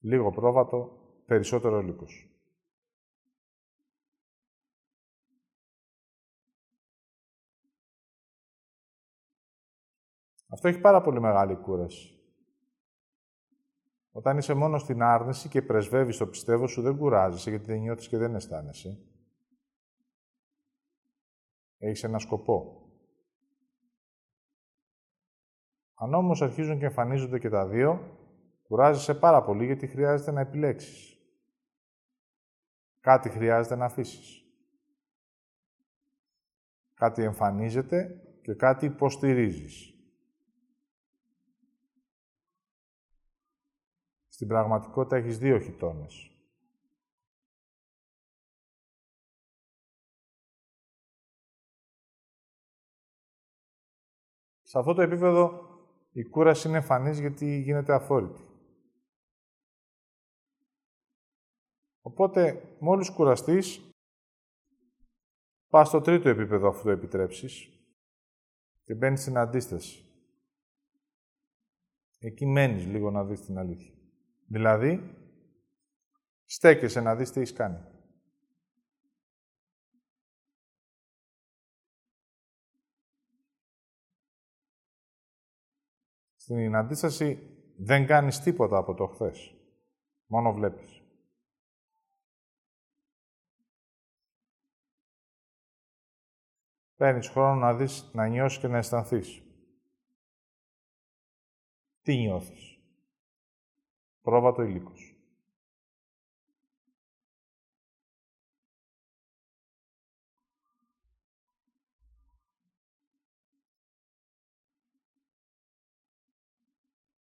Λίγο 0.00 0.30
πρόβατο, 0.30 0.98
περισσότερο 1.26 1.82
λύκος. 1.82 2.37
Αυτό 10.58 10.70
έχει 10.70 10.80
πάρα 10.80 11.00
πολύ 11.00 11.20
μεγάλη 11.20 11.56
κούραση. 11.56 12.20
Όταν 14.10 14.38
είσαι 14.38 14.54
μόνος 14.54 14.82
στην 14.82 15.02
άρνηση 15.02 15.48
και 15.48 15.62
πρεσβεύεις 15.62 16.16
το 16.16 16.26
πιστεύω 16.26 16.66
σου, 16.66 16.82
δεν 16.82 16.96
κουράζεσαι, 16.96 17.50
γιατί 17.50 17.64
δεν 17.64 17.80
νιώθεις 17.80 18.08
και 18.08 18.16
δεν 18.16 18.34
αισθάνεσαι. 18.34 18.98
Έχεις 21.78 22.04
ένα 22.04 22.18
σκοπό. 22.18 22.88
Αν 25.94 26.14
όμως 26.14 26.42
αρχίζουν 26.42 26.78
και 26.78 26.84
εμφανίζονται 26.84 27.38
και 27.38 27.48
τα 27.48 27.66
δύο, 27.66 28.16
κουράζεσαι 28.62 29.14
πάρα 29.14 29.42
πολύ, 29.44 29.64
γιατί 29.64 29.86
χρειάζεται 29.86 30.30
να 30.30 30.40
επιλέξεις. 30.40 31.18
Κάτι 33.00 33.28
χρειάζεται 33.28 33.76
να 33.76 33.84
αφήσεις. 33.84 34.42
Κάτι 36.94 37.22
εμφανίζεται 37.22 38.22
και 38.42 38.54
κάτι 38.54 38.86
υποστηρίζεις. 38.86 39.92
Στην 44.38 44.50
πραγματικότητα 44.50 45.16
έχεις 45.16 45.38
δύο 45.38 45.58
χιτώνες. 45.58 46.30
Σε 54.62 54.78
αυτό 54.78 54.94
το 54.94 55.02
επίπεδο 55.02 55.68
η 56.12 56.24
κούραση 56.24 56.68
είναι 56.68 56.76
εμφανής 56.76 57.18
γιατί 57.18 57.60
γίνεται 57.60 57.94
αφόρητη. 57.94 58.40
Οπότε, 62.00 62.62
μόλις 62.80 63.10
κουραστείς, 63.10 63.90
πας 65.70 65.88
στο 65.88 66.00
τρίτο 66.00 66.28
επίπεδο 66.28 66.68
αφού 66.68 66.82
το 66.82 66.90
επιτρέψεις 66.90 67.68
και 68.82 68.94
μπαίνεις 68.94 69.20
στην 69.20 69.36
αντίσταση. 69.36 70.04
Εκεί 72.18 72.46
μένεις 72.46 72.86
λίγο 72.86 73.10
να 73.10 73.24
δεις 73.24 73.40
την 73.40 73.58
αλήθεια. 73.58 73.97
Δηλαδή, 74.50 75.14
στέκεσαι 76.44 77.00
να 77.00 77.16
δεις 77.16 77.30
τι 77.30 77.40
έχεις 77.40 77.52
κάνει. 77.52 77.96
Στην 86.36 86.74
αντίσταση 86.74 87.56
δεν 87.78 88.06
κάνεις 88.06 88.40
τίποτα 88.40 88.78
από 88.78 88.94
το 88.94 89.06
χθες. 89.06 89.54
Μόνο 90.26 90.52
βλέπεις. 90.52 91.02
Παίρνεις 96.96 97.28
χρόνο 97.28 97.60
να 97.60 97.74
δεις, 97.74 98.10
να 98.14 98.26
νιώσεις 98.26 98.58
και 98.58 98.68
να 98.68 98.78
αισθανθείς. 98.78 99.42
Τι 102.02 102.16
νιώθεις; 102.16 102.77
Πρόβατο 104.28 104.62
υλίκος. 104.62 105.16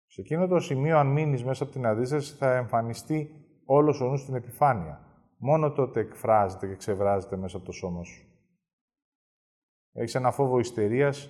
Σε 0.05 0.21
εκείνο 0.21 0.47
το 0.47 0.59
σημείο, 0.59 0.97
αν 0.97 1.07
μείνεις 1.07 1.43
μέσα 1.43 1.63
από 1.63 1.71
την 1.71 1.85
αντίσταση, 1.85 2.35
θα 2.35 2.55
εμφανιστεί 2.55 3.45
όλος 3.65 4.01
ο 4.01 4.07
νους 4.07 4.21
στην 4.21 4.35
επιφάνεια. 4.35 5.25
Μόνο 5.37 5.71
τότε 5.71 5.99
εκφράζεται 5.99 6.67
και 6.67 6.75
ξεβράζεται 6.75 7.37
μέσα 7.37 7.57
από 7.57 7.65
το 7.65 7.71
σώμα 7.71 8.03
σου. 8.03 8.27
Έχεις 9.91 10.15
ένα 10.15 10.31
φόβο 10.31 10.59
ιστερίας, 10.59 11.29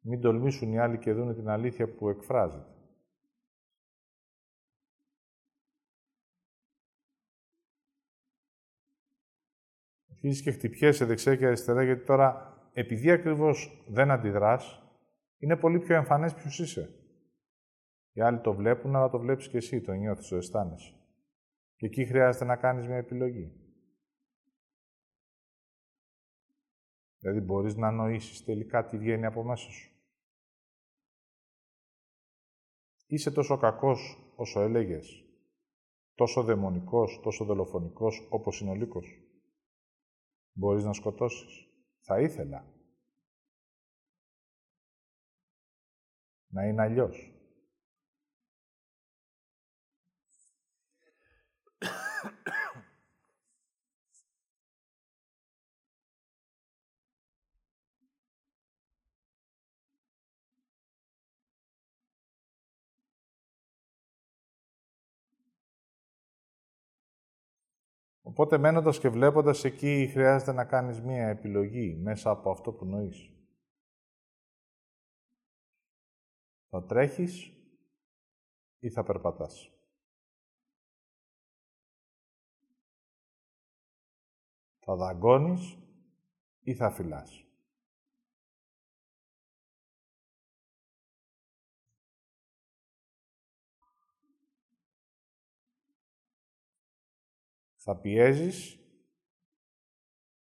μην 0.00 0.20
τολμήσουν 0.20 0.72
οι 0.72 0.78
άλλοι 0.78 0.98
και 0.98 1.12
δουν 1.12 1.34
την 1.34 1.48
αλήθεια 1.48 1.94
που 1.94 2.08
εκφράζεται. 2.08 2.79
Αρχίζεις 10.22 10.42
και 10.42 10.50
χτυπιέσαι 10.50 11.04
δεξιά 11.04 11.36
και 11.36 11.46
αριστερά, 11.46 11.82
γιατί 11.82 12.04
τώρα, 12.04 12.58
επειδή 12.72 13.10
ακριβώς 13.10 13.84
δεν 13.88 14.10
αντιδράς, 14.10 14.82
είναι 15.38 15.56
πολύ 15.56 15.78
πιο 15.78 15.94
εμφανές 15.94 16.34
ποιος 16.34 16.58
είσαι. 16.58 16.94
Οι 18.12 18.20
άλλοι 18.20 18.40
το 18.40 18.54
βλέπουν, 18.54 18.96
αλλά 18.96 19.10
το 19.10 19.18
βλέπεις 19.18 19.48
και 19.48 19.56
εσύ, 19.56 19.80
το 19.80 19.92
νιώθεις, 19.92 20.28
το 20.28 20.36
αισθάνεσαι. 20.36 20.94
Και 21.76 21.86
εκεί 21.86 22.04
χρειάζεται 22.04 22.44
να 22.44 22.56
κάνεις 22.56 22.86
μια 22.86 22.96
επιλογή. 22.96 23.52
Δηλαδή, 27.18 27.40
μπορείς 27.40 27.76
να 27.76 27.90
νοήσεις 27.90 28.44
τελικά 28.44 28.86
τι 28.86 28.98
βγαίνει 28.98 29.26
από 29.26 29.44
μέσα 29.44 29.70
σου. 29.70 29.90
Είσαι 33.06 33.30
τόσο 33.30 33.56
κακός 33.56 34.32
όσο 34.36 34.60
έλεγες. 34.60 35.24
Τόσο 36.14 36.42
δαιμονικός, 36.42 37.20
τόσο 37.22 37.44
δολοφονικός 37.44 38.26
όπως 38.30 38.60
είναι 38.60 38.70
ο 38.70 38.74
Λύκος. 38.74 39.29
Μπορείς 40.60 40.84
να 40.84 40.92
σκοτώσεις. 40.92 41.68
Θα 42.00 42.20
ήθελα. 42.20 42.64
Να 46.46 46.66
είναι 46.66 46.82
αλλιώς. 46.82 47.39
Οπότε 68.40 68.58
μένοντας 68.58 68.98
και 68.98 69.08
βλέποντας 69.08 69.64
εκεί 69.64 70.08
χρειάζεται 70.12 70.52
να 70.52 70.64
κάνεις 70.64 71.00
μία 71.00 71.28
επιλογή 71.28 71.96
μέσα 71.96 72.30
από 72.30 72.50
αυτό 72.50 72.72
που 72.72 72.84
νοείς. 72.84 73.30
Θα 76.68 76.84
τρέχεις 76.84 77.52
ή 78.78 78.90
θα 78.90 79.02
περπατάς. 79.02 79.70
Θα 84.78 84.96
δαγκώνεις 84.96 85.78
ή 86.60 86.74
θα 86.74 86.90
φυλάς. 86.90 87.49
Θα 97.90 98.00
πιέζεις 98.00 98.78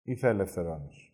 ή 0.02 0.16
θα 0.16 0.28
ελευθερώνεις. 0.28 1.12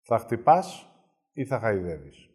Θα 0.00 0.18
χτυπάς 0.18 0.86
ή 1.32 1.46
θα 1.46 1.58
χαϊδεύεις. 1.58 2.33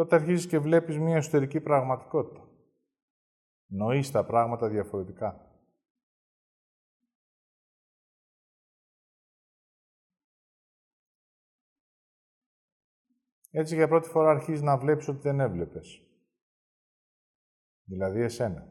Τότε 0.00 0.16
αρχίζεις 0.16 0.46
και 0.46 0.58
βλέπεις 0.58 0.98
μία 0.98 1.16
εσωτερική 1.16 1.60
πραγματικότητα. 1.60 2.48
Νοείς 3.66 4.10
τα 4.10 4.24
πράγματα 4.24 4.68
διαφορετικά. 4.68 5.44
Έτσι 13.50 13.74
για 13.74 13.88
πρώτη 13.88 14.08
φορά 14.08 14.30
αρχίζεις 14.30 14.62
να 14.62 14.78
βλέπεις 14.78 15.08
ότι 15.08 15.20
δεν 15.20 15.40
έβλεπες. 15.40 16.02
Δηλαδή 17.84 18.20
εσένα. 18.20 18.68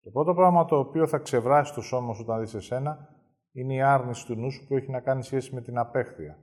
Το 0.00 0.10
πρώτο 0.10 0.34
πράγμα 0.34 0.64
το 0.64 0.78
οποίο 0.78 1.06
θα 1.06 1.18
ξεβράσει 1.18 1.74
το 1.74 1.80
σώμα 1.80 2.14
σου 2.14 2.22
όταν 2.22 2.40
δεις 2.40 2.54
εσένα 2.54 3.15
είναι 3.56 3.74
η 3.74 3.80
άρνηση 3.80 4.26
του 4.26 4.34
νου 4.34 4.50
σου 4.50 4.66
που 4.66 4.76
έχει 4.76 4.90
να 4.90 5.00
κάνεις 5.00 5.26
σχέση 5.26 5.54
με 5.54 5.62
την 5.62 5.78
απέχθεια. 5.78 6.38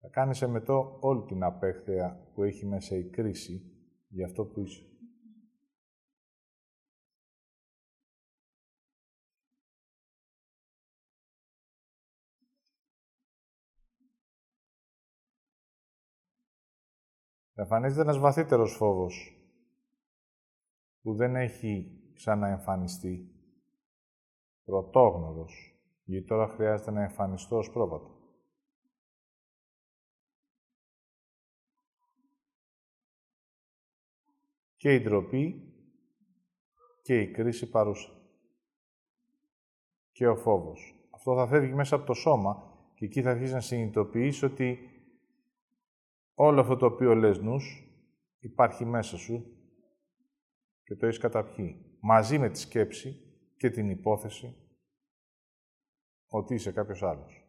Θα 0.00 0.08
κάνεις 0.08 0.42
εμετό 0.42 0.98
όλη 1.00 1.24
την 1.24 1.42
απέχθεια 1.42 2.30
που 2.34 2.42
έχει 2.42 2.66
μέσα 2.66 2.96
η 2.96 3.10
κρίση 3.10 3.62
για 4.08 4.26
αυτό 4.26 4.44
που 4.44 4.60
είσαι. 4.60 4.84
Εμφανίζεται 17.54 18.00
ένας 18.00 18.18
βαθύτερος 18.18 18.76
φόβος 18.76 19.44
που 21.02 21.14
δεν 21.14 21.36
έχει 21.36 22.00
ξαναεμφανιστεί. 22.14 23.34
Πρωτόγνωρος 24.64 25.69
γιατί 26.10 26.26
τώρα 26.26 26.48
χρειάζεται 26.48 26.90
να 26.90 27.02
εμφανιστώ 27.02 27.56
ως 27.56 27.70
πρόβατο. 27.70 28.18
Και 34.76 34.94
η 34.94 35.00
ντροπή 35.00 35.74
και 37.02 37.20
η 37.20 37.30
κρίση 37.30 37.70
παρούσα. 37.70 38.10
Και 40.12 40.26
ο 40.26 40.36
φόβος. 40.36 41.08
Αυτό 41.10 41.34
θα 41.34 41.46
φεύγει 41.46 41.74
μέσα 41.74 41.96
από 41.96 42.06
το 42.06 42.14
σώμα 42.14 42.78
και 42.94 43.04
εκεί 43.04 43.22
θα 43.22 43.30
αρχίσεις 43.30 43.54
να 43.54 43.60
συνειδητοποιείς 43.60 44.42
ότι 44.42 44.78
όλο 46.34 46.60
αυτό 46.60 46.76
το 46.76 46.86
οποίο 46.86 47.14
λες 47.14 47.38
νους 47.38 47.84
υπάρχει 48.38 48.84
μέσα 48.84 49.16
σου 49.16 49.44
και 50.82 50.96
το 50.96 51.06
έχεις 51.06 51.18
καταπιεί. 51.18 51.98
Μαζί 52.00 52.38
με 52.38 52.50
τη 52.50 52.58
σκέψη 52.58 53.16
και 53.56 53.70
την 53.70 53.90
υπόθεση 53.90 54.69
ότι 56.32 56.54
είσαι 56.54 56.72
κάποιος 56.72 57.02
άλλος. 57.02 57.44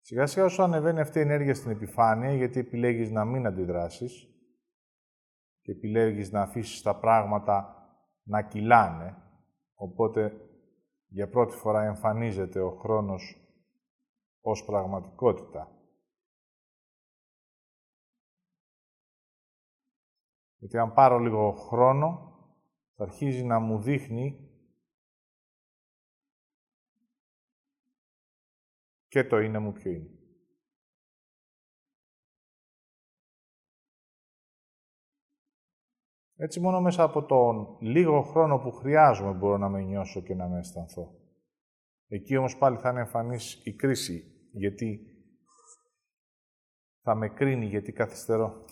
Σιγά 0.00 0.26
σιγά 0.26 0.44
όσο 0.44 0.62
ανεβαίνει 0.62 1.00
αυτή 1.00 1.18
η 1.18 1.22
ενέργεια 1.22 1.54
στην 1.54 1.70
επιφάνεια, 1.70 2.34
γιατί 2.34 2.60
επιλέγεις 2.60 3.10
να 3.10 3.24
μην 3.24 3.46
αντιδράσεις 3.46 4.28
και 5.60 5.72
επιλέγεις 5.72 6.30
να 6.30 6.42
αφήσεις 6.42 6.82
τα 6.82 6.98
πράγματα 6.98 7.74
να 8.22 8.42
κυλάνε, 8.42 9.16
οπότε 9.74 10.40
για 11.06 11.28
πρώτη 11.28 11.54
φορά 11.56 11.82
εμφανίζεται 11.82 12.60
ο 12.60 12.70
χρόνος 12.70 13.36
ως 14.40 14.64
πραγματικότητα. 14.64 15.70
Γιατί 20.56 20.78
αν 20.78 20.92
πάρω 20.92 21.18
λίγο 21.18 21.52
χρόνο, 21.52 22.25
θα 22.96 23.04
αρχίζει 23.04 23.44
να 23.44 23.58
μου 23.58 23.80
δείχνει 23.80 24.50
και 29.08 29.24
το 29.24 29.38
είναι 29.38 29.58
μου 29.58 29.72
ποιο 29.72 29.90
είναι. 29.90 30.10
Έτσι 36.38 36.60
μόνο 36.60 36.80
μέσα 36.80 37.02
από 37.02 37.24
τον 37.24 37.76
λίγο 37.80 38.22
χρόνο 38.22 38.58
που 38.58 38.70
χρειάζομαι 38.70 39.32
μπορώ 39.32 39.56
να 39.56 39.68
με 39.68 39.80
νιώσω 39.80 40.22
και 40.22 40.34
να 40.34 40.48
με 40.48 40.58
αισθανθώ. 40.58 41.14
Εκεί 42.08 42.36
όμως 42.36 42.56
πάλι 42.56 42.76
θα 42.76 42.90
είναι 42.90 43.00
εμφανής 43.00 43.64
η 43.64 43.74
κρίση, 43.74 44.48
γιατί 44.52 45.00
θα 47.02 47.14
με 47.14 47.28
κρίνει 47.28 47.66
γιατί 47.66 47.92
καθυστερώ. 47.92 48.64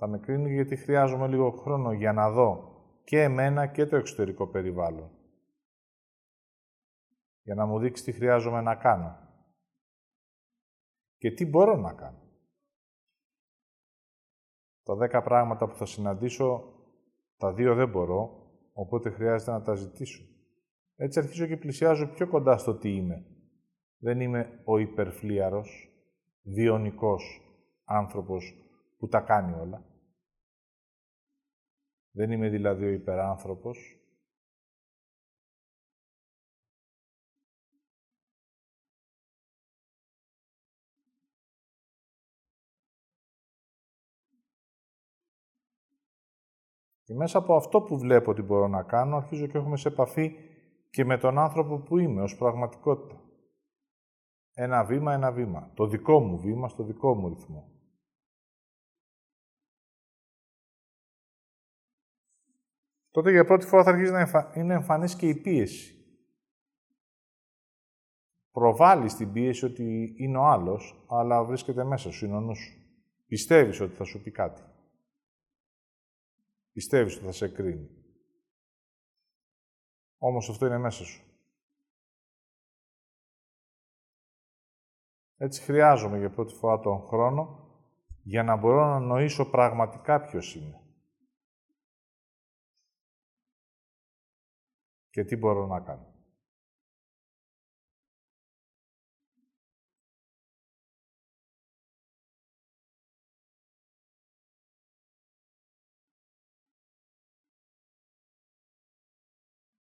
Θα 0.00 0.06
με 0.06 0.18
κρίνει 0.18 0.52
γιατί 0.52 0.76
χρειάζομαι 0.76 1.28
λίγο 1.28 1.50
χρόνο 1.50 1.92
για 1.92 2.12
να 2.12 2.30
δω 2.30 2.76
και 3.04 3.22
εμένα 3.22 3.66
και 3.66 3.86
το 3.86 3.96
εξωτερικό 3.96 4.46
περιβάλλον. 4.46 5.10
Για 7.42 7.54
να 7.54 7.66
μου 7.66 7.78
δείξει 7.78 8.04
τι 8.04 8.12
χρειάζομαι 8.12 8.60
να 8.60 8.74
κάνω. 8.74 9.16
Και 11.16 11.30
τι 11.30 11.46
μπορώ 11.46 11.76
να 11.76 11.92
κάνω. 11.92 12.22
Τα 14.82 14.94
δέκα 14.94 15.22
πράγματα 15.22 15.68
που 15.68 15.74
θα 15.74 15.86
συναντήσω, 15.86 16.72
τα 17.36 17.52
δύο 17.52 17.74
δεν 17.74 17.88
μπορώ, 17.88 18.50
οπότε 18.72 19.10
χρειάζεται 19.10 19.50
να 19.50 19.62
τα 19.62 19.74
ζητήσω. 19.74 20.24
Έτσι 20.96 21.18
αρχίζω 21.18 21.46
και 21.46 21.56
πλησιάζω 21.56 22.08
πιο 22.08 22.28
κοντά 22.28 22.56
στο 22.58 22.74
τι 22.74 22.94
είμαι. 22.94 23.26
Δεν 23.98 24.20
είμαι 24.20 24.62
ο 24.64 24.78
υπερφλίαρος, 24.78 25.88
διονικός 26.42 27.40
άνθρωπος 27.84 28.54
που 28.98 29.08
τα 29.08 29.20
κάνει 29.20 29.60
όλα. 29.60 29.87
Δεν 32.18 32.30
είμαι 32.30 32.48
δηλαδή 32.48 32.84
ο 32.84 32.88
υπεράνθρωπος. 32.88 34.00
Και 47.02 47.14
μέσα 47.14 47.38
από 47.38 47.56
αυτό 47.56 47.80
που 47.80 47.98
βλέπω 47.98 48.30
ότι 48.30 48.42
μπορώ 48.42 48.68
να 48.68 48.82
κάνω, 48.82 49.16
αρχίζω 49.16 49.46
και 49.46 49.58
έχουμε 49.58 49.76
σε 49.76 49.88
επαφή 49.88 50.32
και 50.90 51.04
με 51.04 51.18
τον 51.18 51.38
άνθρωπο 51.38 51.78
που 51.78 51.98
είμαι 51.98 52.22
ως 52.22 52.36
πραγματικότητα. 52.36 53.20
Ένα 54.54 54.84
βήμα, 54.84 55.12
ένα 55.12 55.32
βήμα. 55.32 55.70
Το 55.74 55.86
δικό 55.86 56.20
μου 56.20 56.38
βήμα, 56.38 56.68
στο 56.68 56.84
δικό 56.84 57.14
μου 57.14 57.28
ρυθμό. 57.28 57.77
Τότε 63.18 63.30
για 63.30 63.44
πρώτη 63.44 63.66
φορά 63.66 63.82
θα 63.82 63.90
αρχίσει 63.90 64.12
να 64.12 64.50
είναι 64.54 64.74
εμφανής 64.74 65.16
και 65.16 65.28
η 65.28 65.34
πίεση. 65.34 65.94
Προβάλλεις 68.50 69.14
την 69.14 69.32
πίεση 69.32 69.64
ότι 69.64 70.14
είναι 70.16 70.38
ο 70.38 70.44
άλλος, 70.44 71.06
αλλά 71.08 71.44
βρίσκεται 71.44 71.84
μέσα 71.84 72.10
σου, 72.10 72.24
είναι 72.24 72.36
ο 72.36 72.40
νους 72.40 72.58
σου. 72.58 72.72
Πιστεύεις 73.26 73.80
ότι 73.80 73.94
θα 73.94 74.04
σου 74.04 74.22
πει 74.22 74.30
κάτι. 74.30 74.62
Πιστεύεις 76.72 77.16
ότι 77.16 77.24
θα 77.24 77.32
σε 77.32 77.48
κρίνει. 77.48 77.88
Όμως 80.18 80.48
αυτό 80.48 80.66
είναι 80.66 80.78
μέσα 80.78 81.04
σου. 81.04 81.22
Έτσι 85.36 85.62
χρειάζομαι 85.62 86.18
για 86.18 86.30
πρώτη 86.30 86.54
φορά 86.54 86.78
τον 86.78 87.00
χρόνο 87.00 87.68
για 88.22 88.42
να 88.42 88.56
μπορώ 88.56 88.86
να 88.86 89.00
νοήσω 89.00 89.50
πραγματικά 89.50 90.20
ποιος 90.20 90.54
είμαι. 90.54 90.87
Και 95.18 95.24
τι 95.24 95.36
μπορώ 95.36 95.66
να 95.66 95.80
κάνω. 95.80 96.06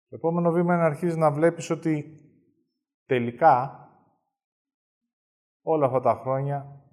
Το 0.10 0.16
επόμενο 0.16 0.52
βήμα 0.52 0.74
είναι 0.74 0.82
να 0.82 0.88
αρχίσεις 0.88 1.16
να 1.16 1.32
βλέπεις 1.32 1.70
ότι 1.70 2.20
τελικά 3.06 3.88
όλα 5.62 5.86
αυτά 5.86 6.00
τα 6.00 6.14
χρόνια 6.16 6.86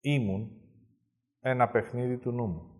ήμουν 0.00 0.60
ένα 1.40 1.70
παιχνίδι 1.70 2.18
του 2.18 2.32
νου 2.32 2.46
μου. 2.46 2.77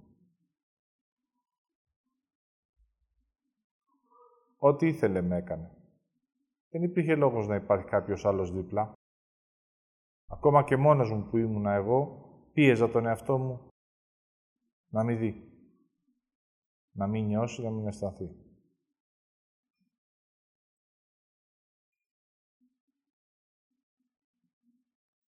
Ό,τι 4.58 4.86
ήθελε 4.86 5.20
με 5.20 5.36
έκανε. 5.36 5.70
Δεν 6.68 6.82
υπήρχε 6.82 7.14
λόγος 7.14 7.46
να 7.46 7.54
υπάρχει 7.54 7.86
κάποιος 7.86 8.24
άλλος 8.24 8.52
δίπλα. 8.52 8.92
Ακόμα 10.26 10.64
και 10.64 10.76
μόνος 10.76 11.10
μου 11.10 11.26
που 11.30 11.36
ήμουνα 11.36 11.72
εγώ, 11.72 12.28
πίεζα 12.52 12.90
τον 12.90 13.06
εαυτό 13.06 13.38
μου 13.38 13.68
να 14.88 15.04
μην 15.04 15.18
δει. 15.18 15.52
Να 16.90 17.06
μην 17.06 17.24
νιώσει, 17.24 17.62
να 17.62 17.70
μην 17.70 17.86
αισθανθεί. 17.86 18.30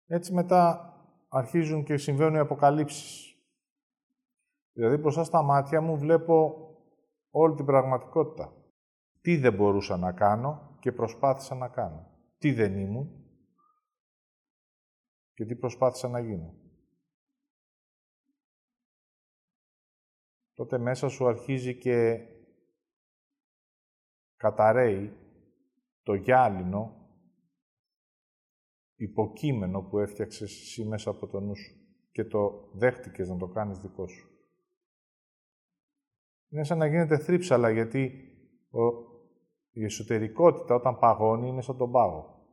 Έτσι 0.05 0.33
μετά 0.33 0.91
αρχίζουν 1.27 1.83
και 1.83 1.97
συμβαίνουν 1.97 2.35
οι 2.35 2.39
αποκαλύψεις. 2.39 3.35
Δηλαδή 4.73 4.97
μπροστά 4.97 5.23
στα 5.23 5.43
μάτια 5.43 5.81
μου 5.81 5.97
βλέπω 5.97 6.67
όλη 7.29 7.55
την 7.55 7.65
πραγματικότητα. 7.65 8.56
Τι 9.27 9.37
δεν 9.37 9.53
μπορούσα 9.53 9.97
να 9.97 10.13
κάνω 10.13 10.77
και 10.79 10.91
προσπάθησα 10.91 11.55
να 11.55 11.69
κάνω. 11.69 12.11
Τι 12.37 12.51
δεν 12.51 12.77
ήμουν 12.77 13.25
και 15.33 15.45
τι 15.45 15.55
προσπάθησα 15.55 16.07
να 16.07 16.19
γίνω. 16.19 16.55
Τότε 20.53 20.77
μέσα 20.77 21.09
σου 21.09 21.27
αρχίζει 21.27 21.77
και 21.77 22.19
καταραίει 24.35 25.17
το 26.03 26.13
γυάλινο 26.13 27.09
υποκείμενο 28.95 29.81
που 29.81 29.99
έφτιαξες 29.99 30.51
εσύ 30.51 30.85
μέσα 30.85 31.09
από 31.09 31.27
το 31.27 31.39
νου 31.39 31.55
σου 31.55 31.75
και 32.11 32.23
το 32.23 32.69
δέχτηκες 32.73 33.29
να 33.29 33.37
το 33.37 33.47
κάνεις 33.47 33.79
δικό 33.79 34.07
σου. 34.07 34.29
Είναι 36.49 36.63
σαν 36.63 36.77
να 36.77 36.87
γίνεται 36.87 37.17
θρύψαλα, 37.17 37.69
γιατί 37.69 38.21
η 39.77 39.83
εσωτερικότητα 39.83 40.75
όταν 40.75 40.99
παγώνει 40.99 41.47
είναι 41.47 41.61
σαν 41.61 41.77
τον 41.77 41.91
πάγο. 41.91 42.45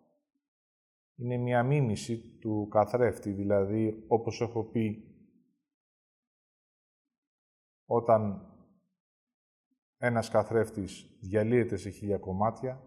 Είναι 1.16 1.36
μια 1.36 1.62
μίμηση 1.62 2.38
του 2.40 2.68
καθρέφτη, 2.70 3.30
δηλαδή, 3.30 4.04
όπως 4.08 4.40
έχω 4.40 4.64
πει, 4.64 5.08
όταν 7.86 8.48
ένας 9.98 10.30
καθρέφτης 10.30 11.18
διαλύεται 11.20 11.76
σε 11.76 11.90
χίλια 11.90 12.18
κομμάτια, 12.18 12.82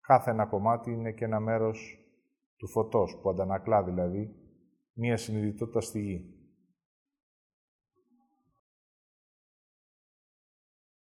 κάθε 0.00 0.30
ένα 0.30 0.46
κομμάτι 0.46 0.90
είναι 0.92 1.12
και 1.12 1.24
ένα 1.24 1.40
μέρος 1.40 1.98
του 2.56 2.68
φωτός, 2.68 3.18
που 3.22 3.30
αντανακλά 3.30 3.84
δηλαδή 3.84 4.34
μία 4.92 5.16
συνειδητότητα 5.16 5.80
στη 5.80 6.00
γη. 6.00 6.34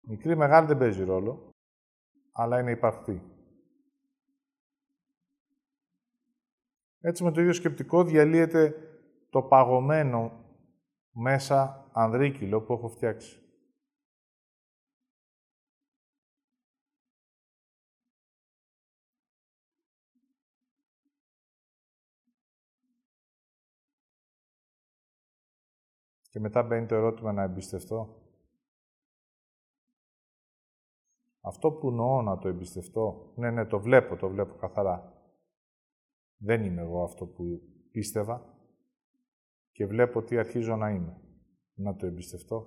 Μικρή, 0.00 0.36
μεγάλη 0.36 0.66
δεν 0.66 0.78
παίζει 0.78 1.04
ρόλο, 1.04 1.53
αλλά 2.36 2.60
είναι 2.60 2.70
υπαρκτή. 2.70 3.22
Έτσι 7.00 7.24
με 7.24 7.32
το 7.32 7.40
ίδιο 7.40 7.52
σκεπτικό 7.52 8.04
διαλύεται 8.04 8.74
το 9.30 9.42
παγωμένο 9.42 10.44
μέσα 11.10 11.90
ανδρίκυλο 11.92 12.60
που 12.62 12.72
έχω 12.72 12.88
φτιάξει. 12.88 13.38
Και 26.30 26.40
μετά 26.40 26.62
μπαίνει 26.62 26.86
το 26.86 26.94
ερώτημα 26.94 27.32
να 27.32 27.42
εμπιστευτώ. 27.42 28.23
Αυτό 31.46 31.72
που 31.72 31.90
νοώ 31.90 32.22
να 32.22 32.38
το 32.38 32.48
εμπιστευτώ, 32.48 33.32
ναι, 33.36 33.50
ναι, 33.50 33.66
το 33.66 33.80
βλέπω, 33.80 34.16
το 34.16 34.28
βλέπω 34.28 34.54
καθαρά. 34.54 35.12
Δεν 36.36 36.64
είμαι 36.64 36.80
εγώ 36.80 37.04
αυτό 37.04 37.26
που 37.26 37.60
πίστευα 37.90 38.58
και 39.72 39.86
βλέπω 39.86 40.22
τι 40.22 40.38
αρχίζω 40.38 40.76
να 40.76 40.90
είμαι. 40.90 41.20
Να 41.74 41.96
το 41.96 42.06
εμπιστευτώ. 42.06 42.66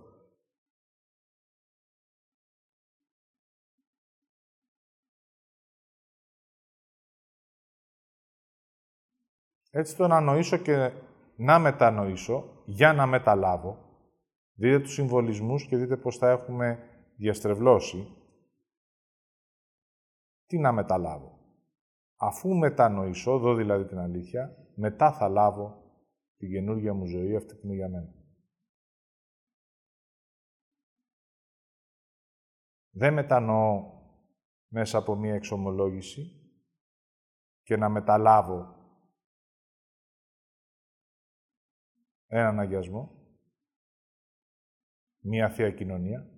Έτσι 9.69 9.95
το 9.95 10.07
να 10.07 10.19
νοήσω 10.19 10.57
και 10.57 10.91
να 11.35 11.59
μετανοήσω 11.59 12.63
για 12.65 12.93
να 12.93 13.05
μεταλάβω. 13.05 13.77
Δείτε 14.53 14.79
τους 14.79 14.93
συμβολισμούς 14.93 15.67
και 15.67 15.77
δείτε 15.77 15.97
πώς 15.97 16.17
θα 16.17 16.29
έχουμε 16.29 16.79
διαστρεβλώσει. 17.17 18.26
Τι 20.47 20.57
να 20.57 20.71
μεταλάβω. 20.71 21.37
Αφού 22.19 22.55
μετανοήσω, 22.55 23.37
δω 23.37 23.55
δηλαδή 23.55 23.85
την 23.85 23.97
αλήθεια, 23.97 24.71
μετά 24.75 25.13
θα 25.13 25.27
λάβω 25.27 25.87
την 26.37 26.49
καινούργια 26.49 26.93
μου 26.93 27.05
ζωή, 27.05 27.35
αυτή 27.35 27.55
που 27.55 27.65
είναι 27.65 27.75
για 27.75 27.89
μένα. 27.89 28.15
Δεν 32.89 33.13
μετανοώ 33.13 33.95
μέσα 34.67 34.97
από 34.97 35.15
μία 35.15 35.33
εξομολόγηση 35.33 36.51
και 37.61 37.77
να 37.77 37.89
μεταλάβω 37.89 38.75
έναν 42.27 42.59
αγιασμό, 42.59 43.11
μία 45.19 45.49
Θεία 45.49 45.71
Κοινωνία. 45.71 46.31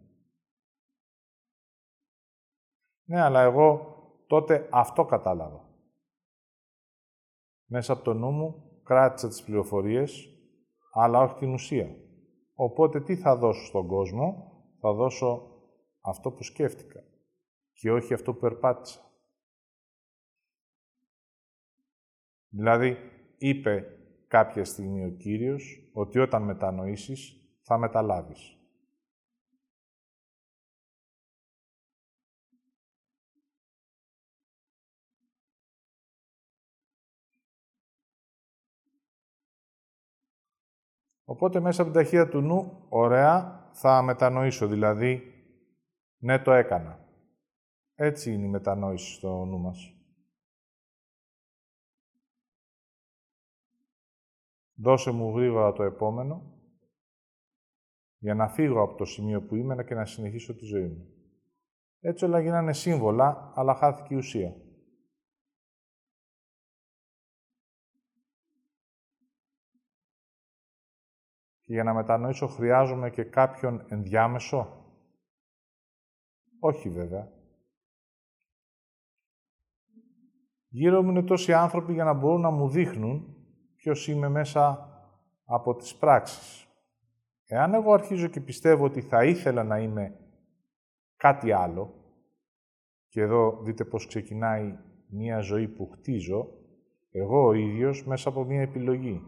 Ναι, 3.04 3.22
αλλά 3.22 3.42
εγώ 3.42 3.99
τότε 4.30 4.68
αυτό 4.72 5.06
κατάλαβα. 5.06 5.68
Μέσα 7.66 7.94
από 7.94 8.04
το 8.04 8.14
νου 8.14 8.32
μου 8.32 8.80
κράτησα 8.84 9.28
τις 9.28 9.44
πληροφορίες, 9.44 10.30
αλλά 10.92 11.20
όχι 11.20 11.36
την 11.36 11.54
ουσία. 11.54 11.96
Οπότε 12.54 13.02
τι 13.02 13.16
θα 13.16 13.36
δώσω 13.36 13.66
στον 13.66 13.88
κόσμο, 13.88 14.52
θα 14.80 14.94
δώσω 14.94 15.52
αυτό 16.02 16.32
που 16.32 16.44
σκέφτηκα 16.44 17.04
και 17.74 17.92
όχι 17.92 18.14
αυτό 18.14 18.34
που 18.34 18.40
περπάτησα. 18.40 19.00
Δηλαδή, 22.50 22.98
είπε 23.38 23.86
κάποια 24.28 24.66
στιγμή 24.66 25.06
ο 25.06 25.10
Κύριος 25.10 25.90
ότι 25.94 26.20
όταν 26.20 26.42
μετανοήσεις 26.44 27.36
θα 27.62 27.78
μεταλάβεις. 27.78 28.59
Οπότε 41.30 41.60
μέσα 41.60 41.82
από 41.82 41.92
την 41.92 42.00
ταχύτητα 42.02 42.30
του 42.30 42.42
νου, 42.42 42.86
ωραία, 42.90 43.70
θα 43.74 44.02
μετανοήσω, 44.02 44.68
δηλαδή, 44.68 45.22
ναι, 46.18 46.40
το 46.40 46.52
έκανα. 46.52 47.00
Έτσι 47.96 48.34
είναι 48.34 48.46
η 48.46 48.50
μετανόηση 48.50 49.14
στο 49.14 49.46
νου 49.46 49.60
μας. 49.60 49.94
Δώσε 54.74 55.12
μου 55.12 55.38
γρήγορα 55.38 55.74
το 55.74 55.84
επόμενο, 55.84 56.60
για 58.18 58.34
να 58.34 58.48
φύγω 58.48 58.82
από 58.82 58.96
το 58.96 59.06
σημείο 59.06 59.42
που 59.42 59.56
είμαι 59.56 59.84
και 59.84 59.96
να 59.96 60.06
συνεχίσω 60.06 60.56
τη 60.56 60.66
ζωή 60.66 60.88
μου. 60.88 61.08
Έτσι 62.00 62.26
όλα 62.26 62.40
γίνανε 62.40 62.74
σύμβολα, 62.74 63.52
αλλά 63.56 63.76
χάθηκε 63.76 64.14
η 64.14 64.18
ουσία. 64.18 64.56
Και 71.70 71.76
για 71.76 71.84
να 71.84 71.94
μετανοήσω 71.94 72.48
χρειάζομαι 72.48 73.10
και 73.10 73.24
κάποιον 73.24 73.86
ενδιάμεσο; 73.88 74.86
Όχι 76.60 76.90
βέβαια. 76.90 77.32
Γύρω 80.68 81.04
μου 81.04 81.10
είναι 81.10 81.24
τόσοι 81.24 81.54
άνθρωποι 81.54 81.94
για 81.94 82.04
να 82.04 82.14
μπορούν 82.14 82.42
να 82.42 82.50
μου 82.50 82.70
δείχνουν 82.70 83.36
ποιος 83.76 84.08
είμαι 84.08 84.30
μέσα 84.30 84.90
από 85.46 85.76
τις 85.76 85.96
πράξεις. 85.96 86.68
Εάν 87.46 87.74
εγώ 87.74 87.94
αρχίζω 87.94 88.28
και 88.28 88.42
πιστεύω 88.42 88.86
ότι 88.86 89.02
θα 89.02 89.26
ήθελα 89.26 89.64
να 89.64 89.80
είμαι 89.80 90.20
κάτι 91.16 91.52
άλλο, 91.52 91.94
και 93.08 93.22
εδώ 93.22 93.62
δείτε 93.64 93.86
πώς 93.86 94.08
ξεκινάει 94.08 94.78
μία 95.10 95.40
ζωή 95.40 95.68
που 95.68 95.90
χτίζω, 95.90 96.48
εγώ 97.12 97.46
ο 97.46 97.54
ίδιος 97.54 98.06
μέσα 98.06 98.30
από 98.30 98.44
μία 98.44 98.62
επιλογή. 98.62 99.22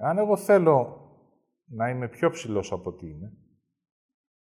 Εάν 0.00 0.18
εγώ 0.18 0.36
θέλω 0.36 1.02
να 1.64 1.88
είμαι 1.88 2.08
πιο 2.08 2.30
ψηλός 2.30 2.72
από 2.72 2.90
ό,τι 2.90 3.06
είμαι, 3.06 3.32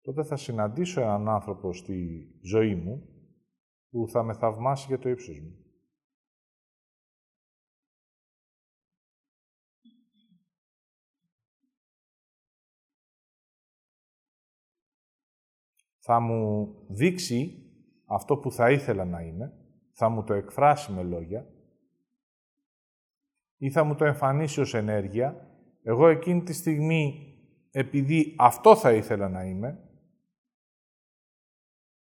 τότε 0.01 0.25
θα 0.25 0.37
συναντήσω 0.37 1.01
έναν 1.01 1.29
άνθρωπο 1.29 1.73
στη 1.73 2.29
ζωή 2.43 2.75
μου 2.75 3.09
που 3.91 4.09
θα 4.09 4.23
με 4.23 4.35
θαυμάσει 4.35 4.87
για 4.87 4.99
το 4.99 5.09
ύψος 5.09 5.41
μου. 5.41 5.61
θα 16.03 16.21
μου 16.21 16.75
δείξει 16.89 17.65
αυτό 18.07 18.37
που 18.37 18.53
θα 18.53 18.71
ήθελα 18.71 19.05
να 19.05 19.23
είμαι, 19.23 19.53
θα 19.93 20.09
μου 20.09 20.25
το 20.25 20.35
εκφράσει 20.35 20.93
με 20.93 21.03
λόγια 21.03 21.47
ή 23.61 23.71
θα 23.71 23.85
μου 23.85 23.95
το 23.95 24.05
εμφανίσει 24.05 24.61
ως 24.61 24.75
ενέργεια, 24.75 25.49
εγώ 25.83 26.09
εκείνη 26.09 26.43
τη 26.43 26.53
στιγμή, 26.53 27.35
επειδή 27.71 28.35
αυτό 28.39 28.77
θα 28.77 28.93
ήθελα 28.93 29.29
να 29.29 29.45
είμαι, 29.45 29.79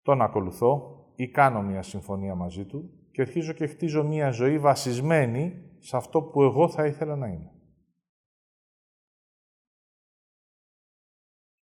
τον 0.02 0.22
ακολουθώ 0.22 1.06
ή 1.16 1.28
κάνω 1.28 1.62
μια 1.62 1.82
συμφωνία 1.82 2.36
μαζί 2.36 2.66
του 2.66 2.90
και 3.12 3.22
αρχίζω 3.22 3.54
και 3.54 3.68
χτίζω 3.68 4.04
μια 4.04 4.32
ζωή 4.32 4.60
βασισμένη 4.60 5.72
σε 5.80 5.98
αυτό 5.98 6.22
που 6.22 6.42
εγώ 6.42 6.70
θα 6.70 6.86
ήθελα 6.86 7.16
να 7.16 7.28
είμαι. 7.28 7.52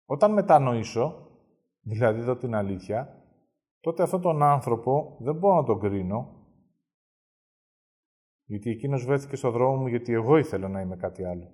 Όταν 0.06 0.32
μετανοήσω, 0.32 1.28
δηλαδή 1.82 2.22
δω 2.22 2.36
την 2.36 2.56
αλήθεια, 2.56 3.24
τότε 3.80 4.04
αυτόν 4.04 4.22
τον 4.22 4.44
άνθρωπο 4.44 5.18
δεν 5.20 5.36
μπορώ 5.36 5.56
να 5.56 5.64
τον 5.64 5.80
κρίνω, 5.80 6.43
γιατί 8.54 8.70
εκείνος 8.70 9.06
βρέθηκε 9.06 9.36
στο 9.36 9.52
δρόμο 9.52 9.82
μου 9.82 9.88
γιατί 9.88 10.14
εγώ 10.14 10.38
ήθελα 10.38 10.68
να 10.68 10.82
είμαι 10.82 10.96
κάτι 10.96 11.24
άλλο. 11.24 11.52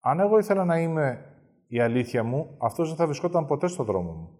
Αν 0.00 0.20
εγώ 0.20 0.38
ήθελα 0.38 0.64
να 0.64 0.80
είμαι 0.80 1.36
η 1.66 1.80
αλήθεια 1.80 2.22
μου, 2.22 2.56
αυτός 2.60 2.88
δεν 2.88 2.96
θα 2.96 3.06
βρισκόταν 3.06 3.46
ποτέ 3.46 3.66
στο 3.66 3.84
δρόμο 3.84 4.12
μου. 4.12 4.38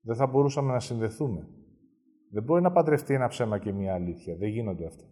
Δεν 0.00 0.16
θα 0.16 0.26
μπορούσαμε 0.26 0.72
να 0.72 0.80
συνδεθούμε. 0.80 1.48
Δεν 2.30 2.42
μπορεί 2.42 2.62
να 2.62 2.72
παντρευτεί 2.72 3.14
ένα 3.14 3.28
ψέμα 3.28 3.58
και 3.58 3.72
μία 3.72 3.94
αλήθεια. 3.94 4.36
Δεν 4.36 4.48
γίνονται 4.48 4.86
αυτά. 4.86 5.04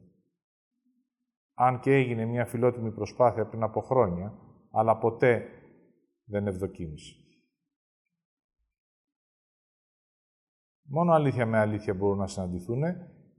Αν 1.55 1.81
και 1.81 1.95
έγινε 1.95 2.25
μια 2.25 2.47
φιλότιμη 2.47 2.93
προσπάθεια 2.93 3.47
πριν 3.47 3.63
από 3.63 3.81
χρόνια, 3.81 4.39
αλλά 4.71 4.99
ποτέ 4.99 5.49
δεν 6.25 6.47
ευδοκίμησε. 6.47 7.15
Μόνο 10.83 11.13
αλήθεια 11.13 11.47
με 11.47 11.59
αλήθεια 11.59 11.95
μπορούν 11.95 12.19
να 12.19 12.27
συναντηθούν 12.27 12.83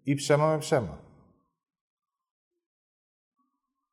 ή 0.04 0.14
ψέμα 0.14 0.52
με 0.52 0.58
ψέμα. 0.58 1.00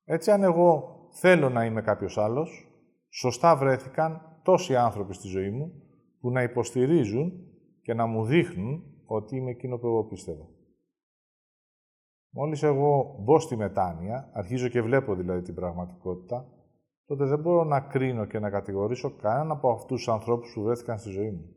Έτσι, 0.04 0.30
αν 0.30 0.42
εγώ 0.42 0.98
θέλω 1.10 1.48
να 1.48 1.64
είμαι 1.64 1.82
κάποιος 1.82 2.18
άλλος, 2.18 2.68
σωστά 3.08 3.56
βρέθηκαν 3.56 4.40
τόσοι 4.42 4.76
άνθρωποι 4.76 5.14
στη 5.14 5.28
ζωή 5.28 5.50
μου 5.50 5.82
που 6.20 6.30
να 6.30 6.42
υποστηρίζουν 6.42 7.32
και 7.82 7.94
να 7.94 8.06
μου 8.06 8.24
δείχνουν 8.24 8.84
ότι 9.06 9.36
είμαι 9.36 9.50
εκείνο 9.50 9.78
που 9.78 9.86
εγώ 9.86 10.04
πίστευα. 10.04 10.48
Μόλις 12.30 12.62
εγώ 12.62 13.16
μπω 13.20 13.38
στη 13.38 13.56
μετάνοια, 13.56 14.30
αρχίζω 14.32 14.68
και 14.68 14.82
βλέπω 14.82 15.14
δηλαδή 15.14 15.42
την 15.42 15.54
πραγματικότητα, 15.54 16.52
τότε 17.06 17.24
δεν 17.24 17.40
μπορώ 17.40 17.64
να 17.64 17.80
κρίνω 17.80 18.24
και 18.24 18.38
να 18.38 18.50
κατηγορήσω 18.50 19.16
κανέναν 19.16 19.50
από 19.50 19.70
αυτούς 19.70 19.96
τους 19.96 20.08
ανθρώπους 20.08 20.52
που 20.54 20.62
βρέθηκαν 20.62 20.98
στη 20.98 21.10
ζωή 21.10 21.30
μου. 21.30 21.54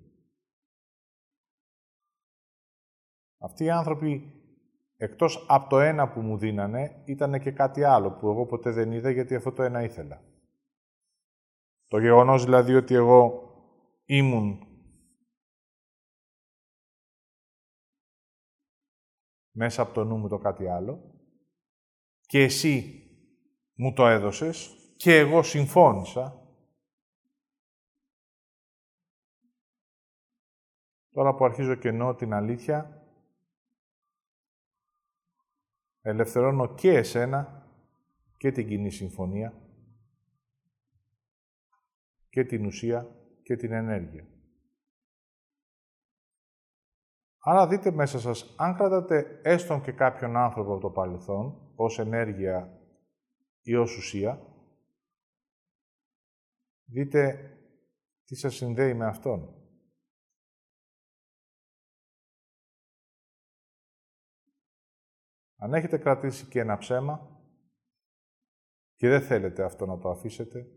Αυτοί 3.37 3.63
οι 3.63 3.69
άνθρωποι, 3.69 4.42
εκτός 5.03 5.45
από 5.47 5.69
το 5.69 5.79
ένα 5.79 6.09
που 6.09 6.21
μου 6.21 6.37
δίνανε, 6.37 7.03
ήταν 7.05 7.39
και 7.41 7.51
κάτι 7.51 7.83
άλλο 7.83 8.11
που 8.11 8.29
εγώ 8.29 8.45
ποτέ 8.45 8.71
δεν 8.71 8.91
είδα 8.91 9.09
γιατί 9.09 9.35
αυτό 9.35 9.51
το 9.51 9.63
ένα 9.63 9.83
ήθελα. 9.83 10.23
Το 11.87 11.99
γεγονός 11.99 12.43
δηλαδή 12.43 12.75
ότι 12.75 12.93
εγώ 12.93 13.41
ήμουν 14.05 14.67
μέσα 19.51 19.81
από 19.81 19.93
το 19.93 20.03
νου 20.03 20.17
μου 20.17 20.27
το 20.27 20.37
κάτι 20.37 20.67
άλλο 20.67 21.13
και 22.21 22.43
εσύ 22.43 23.03
μου 23.73 23.93
το 23.93 24.07
έδωσες 24.07 24.75
και 24.95 25.17
εγώ 25.17 25.43
συμφώνησα. 25.43 26.37
Τώρα 31.11 31.35
που 31.35 31.45
αρχίζω 31.45 31.75
και 31.75 31.87
εννοώ 31.87 32.15
την 32.15 32.33
αλήθεια, 32.33 33.02
ελευθερώνω 36.05 36.73
και 36.73 36.89
εσένα 36.89 37.67
και 38.37 38.51
την 38.51 38.67
κοινή 38.67 38.91
συμφωνία 38.91 39.53
και 42.29 42.43
την 42.43 42.65
ουσία 42.65 43.07
και 43.43 43.55
την 43.55 43.71
ενέργεια. 43.71 44.27
Άρα 47.39 47.67
δείτε 47.67 47.91
μέσα 47.91 48.19
σας, 48.19 48.55
αν 48.57 48.75
κρατάτε 48.75 49.39
έστω 49.43 49.81
και 49.83 49.91
κάποιον 49.91 50.37
άνθρωπο 50.37 50.71
από 50.71 50.81
το 50.81 50.89
παρελθόν, 50.89 51.71
ως 51.75 51.99
ενέργεια 51.99 52.79
ή 53.61 53.75
ως 53.75 53.97
ουσία, 53.97 54.41
δείτε 56.85 57.49
τι 58.25 58.35
σας 58.35 58.55
συνδέει 58.55 58.93
με 58.93 59.05
αυτόν. 59.05 59.62
Αν 65.63 65.73
έχετε 65.73 65.97
κρατήσει 65.97 66.45
και 66.45 66.60
ένα 66.60 66.78
ψέμα 66.78 67.41
και 68.95 69.10
δεν 69.10 69.21
θέλετε 69.21 69.63
αυτό 69.63 69.86
να 69.86 69.97
το 69.97 70.10
αφήσετε, 70.10 70.67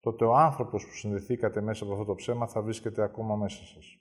τότε 0.00 0.24
ο 0.24 0.36
άνθρωπος 0.36 0.86
που 0.86 0.92
συνδεθήκατε 0.92 1.60
μέσα 1.60 1.84
από 1.84 1.92
αυτό 1.92 2.04
το 2.04 2.14
ψέμα 2.14 2.46
θα 2.46 2.62
βρίσκεται 2.62 3.02
ακόμα 3.02 3.36
μέσα 3.36 3.64
σας. 3.64 3.98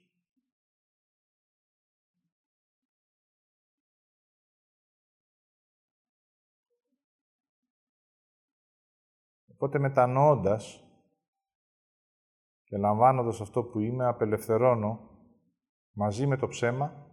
Οπότε 9.47 9.79
μετανοώντας 9.79 10.83
και 12.63 12.77
λαμβάνοντας 12.77 13.41
αυτό 13.41 13.63
που 13.63 13.79
είμαι, 13.79 14.05
απελευθερώνω 14.05 15.09
μαζί 15.91 16.27
με 16.27 16.37
το 16.37 16.47
ψέμα 16.47 17.07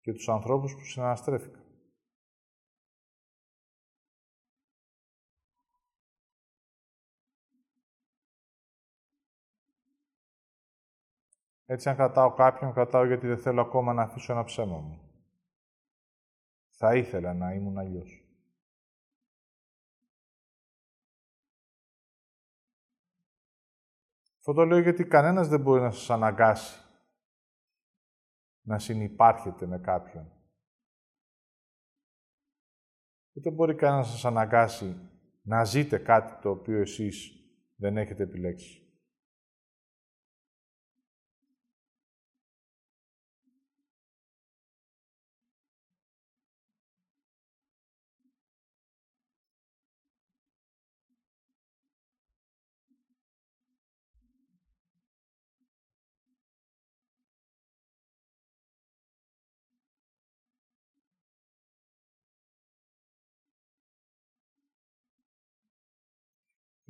και 0.00 0.12
τους 0.12 0.28
ανθρώπους 0.28 0.74
που 0.74 0.84
συναναστρέφηκα. 0.84 1.59
Έτσι, 11.72 11.88
αν 11.88 11.96
κρατάω 11.96 12.34
κάποιον, 12.34 12.72
κρατάω 12.72 13.06
γιατί 13.06 13.26
δεν 13.26 13.38
θέλω 13.38 13.60
ακόμα 13.60 13.92
να 13.92 14.02
αφήσω 14.02 14.32
ένα 14.32 14.44
ψέμα 14.44 14.78
μου. 14.78 15.00
Θα 16.68 16.96
ήθελα 16.96 17.34
να 17.34 17.54
ήμουν 17.54 17.78
αλλιώς. 17.78 18.24
Αυτό 24.38 24.52
το 24.52 24.64
λέω 24.64 24.78
γιατί 24.78 25.04
κανένας 25.04 25.48
δεν 25.48 25.60
μπορεί 25.60 25.80
να 25.80 25.90
σας 25.90 26.10
αναγκάσει 26.10 26.84
να 28.60 28.78
συνυπάρχετε 28.78 29.66
με 29.66 29.78
κάποιον. 29.78 30.32
Ούτε 33.32 33.50
μπορεί 33.50 33.74
κανένας 33.74 34.06
να 34.06 34.12
σας 34.12 34.24
αναγκάσει 34.24 35.10
να 35.42 35.64
ζείτε 35.64 35.98
κάτι 35.98 36.42
το 36.42 36.50
οποίο 36.50 36.80
εσείς 36.80 37.30
δεν 37.76 37.96
έχετε 37.96 38.22
επιλέξει. 38.22 38.79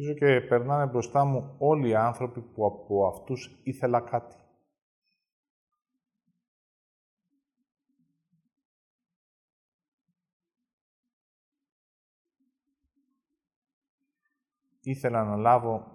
Ίσως 0.00 0.18
και 0.18 0.40
περνάνε 0.40 0.90
μπροστά 0.90 1.24
μου 1.24 1.54
όλοι 1.58 1.88
οι 1.88 1.94
άνθρωποι 1.94 2.40
που 2.40 2.66
από 2.66 3.06
αυτούς 3.06 3.60
ήθελα 3.62 4.00
κάτι. 4.00 4.36
Ήθελα 14.80 15.24
να 15.24 15.36
λάβω 15.36 15.86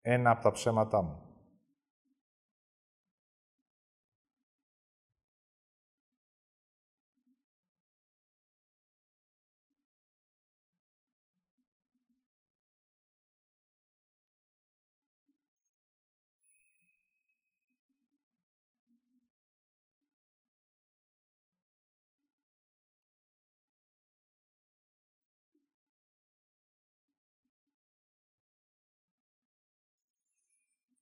ένα 0.00 0.30
από 0.30 0.42
τα 0.42 0.50
ψέματά 0.50 1.02
μου. 1.02 1.25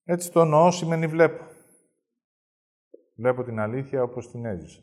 Έτσι 0.05 0.33
το 0.33 0.41
εννοώ 0.41 0.71
σημαίνει 0.71 1.07
βλέπω. 1.07 1.45
Βλέπω 3.15 3.43
την 3.43 3.59
αλήθεια 3.59 4.03
όπως 4.03 4.31
την 4.31 4.45
έζησα. 4.45 4.83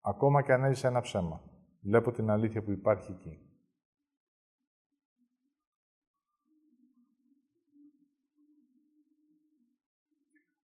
Ακόμα 0.00 0.42
και 0.42 0.52
αν 0.52 0.64
έζησα 0.64 0.88
ένα 0.88 1.00
ψέμα. 1.00 1.42
Βλέπω 1.80 2.12
την 2.12 2.30
αλήθεια 2.30 2.62
που 2.62 2.70
υπάρχει 2.70 3.12
εκεί. 3.12 3.46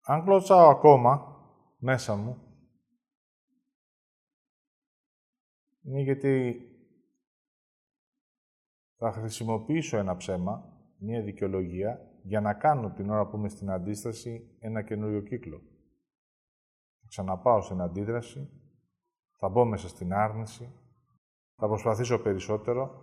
Αν 0.07 0.25
κλωτσάω 0.25 0.69
ακόμα 0.69 1.41
μέσα 1.79 2.17
μου, 2.17 2.39
είναι 5.83 6.01
γιατί 6.01 6.63
θα 8.97 9.13
χρησιμοποιήσω 9.13 9.97
ένα 9.97 10.17
ψέμα, 10.17 10.79
μία 10.99 11.23
δικαιολογία, 11.23 12.14
για 12.27 12.41
να 12.41 12.55
κάνω 12.55 12.91
την 12.91 13.11
ώρα 13.11 13.27
που 13.27 13.37
είμαι 13.37 13.49
στην 13.49 13.71
αντίσταση 13.71 14.57
ένα 14.59 14.83
καινούριο 14.83 15.21
κύκλο. 15.21 15.59
Θα 17.01 17.07
ξαναπάω 17.09 17.61
στην 17.61 17.81
αντίδραση, 17.81 18.51
θα 19.39 19.49
μπω 19.49 19.65
μέσα 19.65 19.89
στην 19.89 20.13
άρνηση, 20.13 20.73
θα 21.57 21.67
προσπαθήσω 21.67 22.19
περισσότερο, 22.19 23.03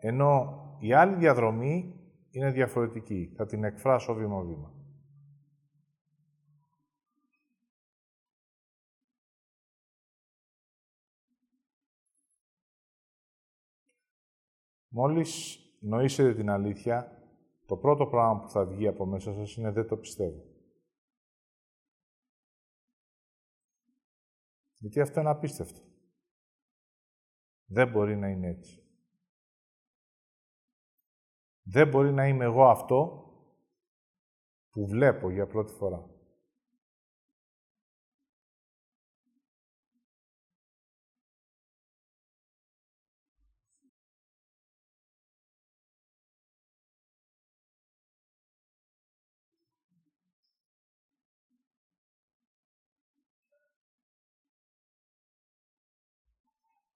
ενώ 0.00 0.60
η 0.80 0.92
άλλη 0.92 1.14
διαδρομή 1.14 2.00
είναι 2.30 2.50
διαφορετική. 2.50 3.32
Θα 3.36 3.46
την 3.46 3.64
εκφράσω 3.64 4.14
βήμα-βήμα. 4.14 4.72
Μόλις 14.88 15.58
νοήσετε 15.80 16.34
την 16.34 16.50
αλήθεια, 16.50 17.21
το 17.72 17.78
πρώτο 17.78 18.06
πράγμα 18.06 18.40
που 18.40 18.48
θα 18.48 18.64
βγει 18.64 18.86
από 18.86 19.06
μέσα 19.06 19.32
σας 19.32 19.56
είναι 19.56 19.70
«δεν 19.70 19.86
το 19.86 19.96
πιστεύω». 19.96 20.44
Γιατί 24.74 25.00
αυτό 25.00 25.20
είναι 25.20 25.30
απίστευτο. 25.30 25.80
Δεν 27.64 27.90
μπορεί 27.90 28.16
να 28.16 28.28
είναι 28.28 28.48
έτσι. 28.48 28.82
Δεν 31.62 31.88
μπορεί 31.88 32.12
να 32.12 32.28
είμαι 32.28 32.44
εγώ 32.44 32.68
αυτό 32.68 33.26
που 34.70 34.86
βλέπω 34.86 35.30
για 35.30 35.46
πρώτη 35.46 35.72
φορά. 35.72 36.11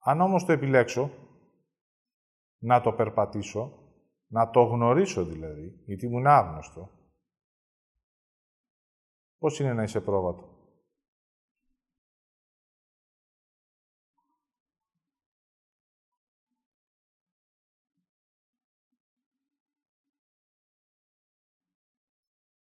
Αν 0.09 0.21
όμως 0.21 0.45
το 0.45 0.51
επιλέξω, 0.51 1.11
να 2.57 2.81
το 2.81 2.93
περπατήσω, 2.93 3.71
να 4.27 4.49
το 4.49 4.63
γνωρίσω 4.63 5.25
δηλαδή, 5.25 5.81
γιατί 5.85 6.07
μου 6.07 6.17
είναι 6.17 6.29
άγνωστο, 6.29 6.89
πώς 9.37 9.59
είναι 9.59 9.73
να 9.73 9.83
είσαι 9.83 10.01
πρόβατο; 10.01 10.55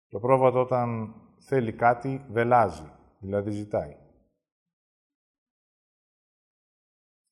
Το 0.08 0.20
πρόβατο 0.20 0.60
όταν 0.60 1.14
θέλει 1.38 1.72
κάτι, 1.72 2.24
βελάζει, 2.30 2.92
δηλαδή 3.20 3.50
ζητάει. 3.50 4.09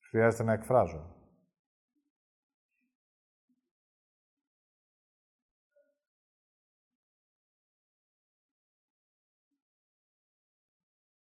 Χρειάζεται 0.09 0.43
να 0.43 0.53
εκφράζω. 0.53 1.15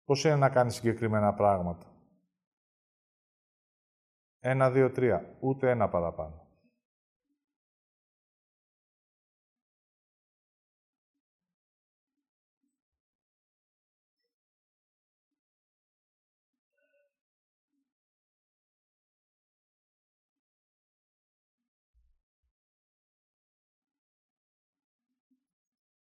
Πώς 0.04 0.24
είναι 0.24 0.36
να 0.36 0.50
κάνεις 0.50 0.74
συγκεκριμένα 0.74 1.34
πράγματα; 1.34 1.86
Ένα, 4.38 4.70
δύο, 4.70 4.90
τρία. 4.90 5.36
Ούτε 5.40 5.70
ένα 5.70 5.88
παραπάνω. 5.88 6.47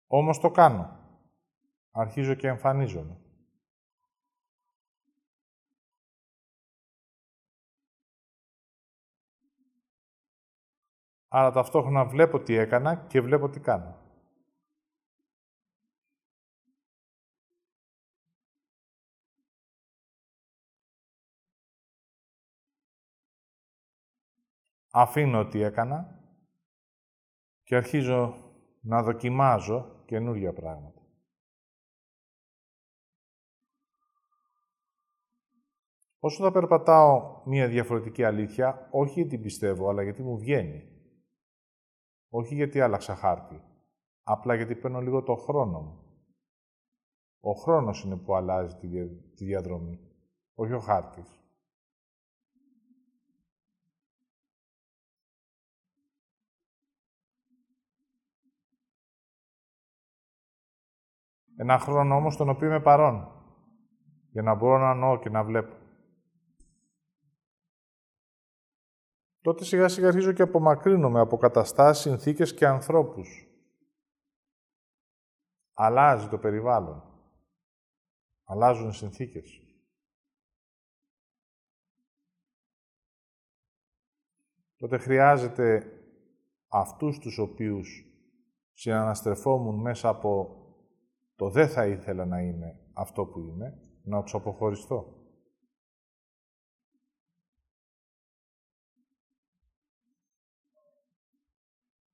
Όμως 0.08 0.40
το 0.40 0.52
κάνω. 0.52 1.00
Αρχίζω 1.92 2.34
και 2.34 2.48
εμφανίζομαι. 2.48 3.18
Άρα 11.28 11.52
ταυτόχρονα 11.52 12.06
βλέπω 12.06 12.40
τι 12.40 12.56
έκανα 12.56 12.96
και 12.96 13.22
βλέπω 13.22 13.50
τι 13.50 13.60
κάνω. 13.60 14.06
Αφήνω 24.92 25.46
τι 25.46 25.62
έκανα 25.62 26.22
και 27.64 27.76
αρχίζω 27.76 28.36
να 28.82 29.04
δοκιμάζω 29.04 29.97
καινούργια 30.08 30.54
πράγματα. 30.54 31.02
Όσο 36.20 36.44
θα 36.44 36.52
περπατάω 36.52 37.42
μία 37.46 37.68
διαφορετική 37.68 38.24
αλήθεια, 38.24 38.88
όχι 38.92 39.22
γιατί 39.22 39.38
πιστεύω, 39.38 39.90
αλλά 39.90 40.04
γιατί 40.04 40.24
μου 40.24 40.38
βγαίνει. 40.38 40.84
Όχι 42.30 42.56
γιατί 42.56 42.82
άλλαξα 42.82 43.16
χάρτη. 43.16 43.62
Απλά 44.24 44.56
γιατί 44.56 44.76
παίρνω 44.76 45.02
λίγο 45.02 45.24
το 45.24 45.36
χρόνο 45.36 45.82
μου. 45.82 46.02
Ο 47.40 47.52
χρόνος 47.52 48.04
είναι 48.04 48.18
που 48.18 48.36
αλλάζει 48.36 48.76
τη 49.36 49.46
διαδρομή, 49.46 50.00
όχι 50.56 50.74
ο 50.74 50.80
χάρτης. 50.80 51.47
Ένα 61.60 61.80
χρόνο 61.80 62.16
όμως 62.16 62.38
τον 62.38 62.50
οποίο 62.50 62.68
είμαι 62.68 62.82
παρόν. 62.82 63.32
Για 64.32 64.42
να 64.42 64.56
μπορώ 64.56 64.78
να 64.78 64.94
νοώ 64.94 65.20
και 65.20 65.30
να 65.30 65.44
βλέπω. 65.44 65.76
Τότε 69.42 69.64
σιγά 69.64 69.88
σιγά 69.88 70.08
αρχίζω 70.08 70.32
και 70.32 70.42
απομακρύνομαι 70.42 71.20
από 71.20 71.38
καταστάσεις, 71.38 72.04
συνθήκες 72.04 72.54
και 72.54 72.68
ανθρώπους. 72.68 73.48
Αλλάζει 75.74 76.28
το 76.28 76.38
περιβάλλον. 76.38 77.04
Αλλάζουν 78.44 78.90
οι 78.90 78.94
συνθήκες. 78.94 79.62
Τότε 84.78 84.98
χρειάζεται 84.98 85.92
αυτούς 86.68 87.20
τους 87.20 87.38
οποίους 87.38 88.06
συναναστρεφόμουν 88.74 89.82
μέσα 89.82 90.10
από 90.10 90.62
το 91.38 91.50
δεν 91.50 91.70
θα 91.70 91.88
ήθελα 91.88 92.26
να 92.26 92.42
είμαι 92.42 92.80
αυτό 92.94 93.26
που 93.26 93.40
είμαι, 93.40 93.80
να 94.04 94.24
τους 94.24 94.34
αποχωριστώ. 94.34 95.16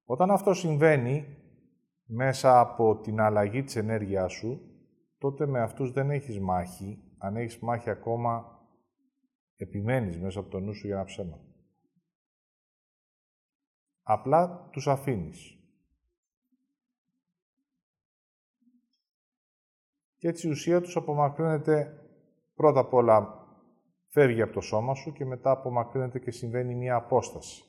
Όταν 0.06 0.32
αυτό 0.32 0.54
συμβαίνει 0.54 1.38
μέσα 2.06 2.60
από 2.60 3.00
την 3.00 3.20
αλλαγή 3.20 3.64
της 3.64 3.76
ενέργειάς 3.76 4.34
σου, 4.34 4.62
τότε 5.18 5.46
με 5.46 5.62
αυτούς 5.62 5.92
δεν 5.92 6.10
έχεις 6.10 6.40
μάχη. 6.40 7.16
Αν 7.18 7.36
έχεις 7.36 7.60
μάχη 7.60 7.90
ακόμα, 7.90 8.62
επιμένεις 9.56 10.20
μέσα 10.20 10.40
από 10.40 10.50
το 10.50 10.60
νου 10.60 10.74
σου 10.74 10.88
για 10.88 10.96
ένα 10.96 11.06
ψέμα. 11.06 11.40
Απλά 14.02 14.70
τους 14.72 14.88
αφήνεις. 14.88 15.63
Και 20.24 20.30
έτσι 20.30 20.48
η 20.48 20.52
ουσία 20.52 20.82
τους 20.82 20.96
απομακρύνεται 20.96 22.02
πρώτα 22.56 22.80
απ' 22.80 22.94
όλα 22.94 23.48
φεύγει 24.08 24.42
από 24.42 24.54
το 24.54 24.62
σώμα 24.62 24.94
σου 24.94 25.12
και 25.12 25.26
μετά 25.26 25.52
απομακρύνεται 25.52 26.20
και 26.20 26.32
συμβαίνει 26.32 26.76
μία 26.76 26.96
απόσταση. 26.96 27.64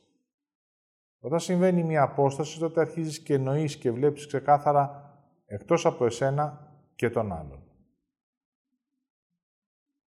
Όταν 1.19 1.41
συμβαίνει 1.41 1.83
μία 1.83 2.03
απόσταση, 2.03 2.59
τότε 2.59 2.81
αρχίζεις 2.81 3.23
και 3.23 3.35
εννοείς 3.35 3.77
και 3.77 3.91
βλέπεις 3.91 4.27
ξεκάθαρα 4.27 5.15
εκτός 5.47 5.87
από 5.87 6.05
εσένα 6.05 6.77
και 6.95 7.11
τον 7.11 7.33
άλλον. 7.33 7.63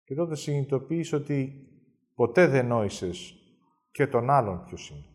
Και 0.04 0.16
τότε 0.16 0.36
συνειδητοποιείς 0.36 1.14
ότι 1.14 1.68
ποτέ 2.16 2.48
δεν 2.48 2.68
νόησες 2.68 3.34
και 3.92 4.08
τον 4.08 4.30
άλλον 4.30 4.64
ποιος 4.66 4.90
είναι. 4.90 5.06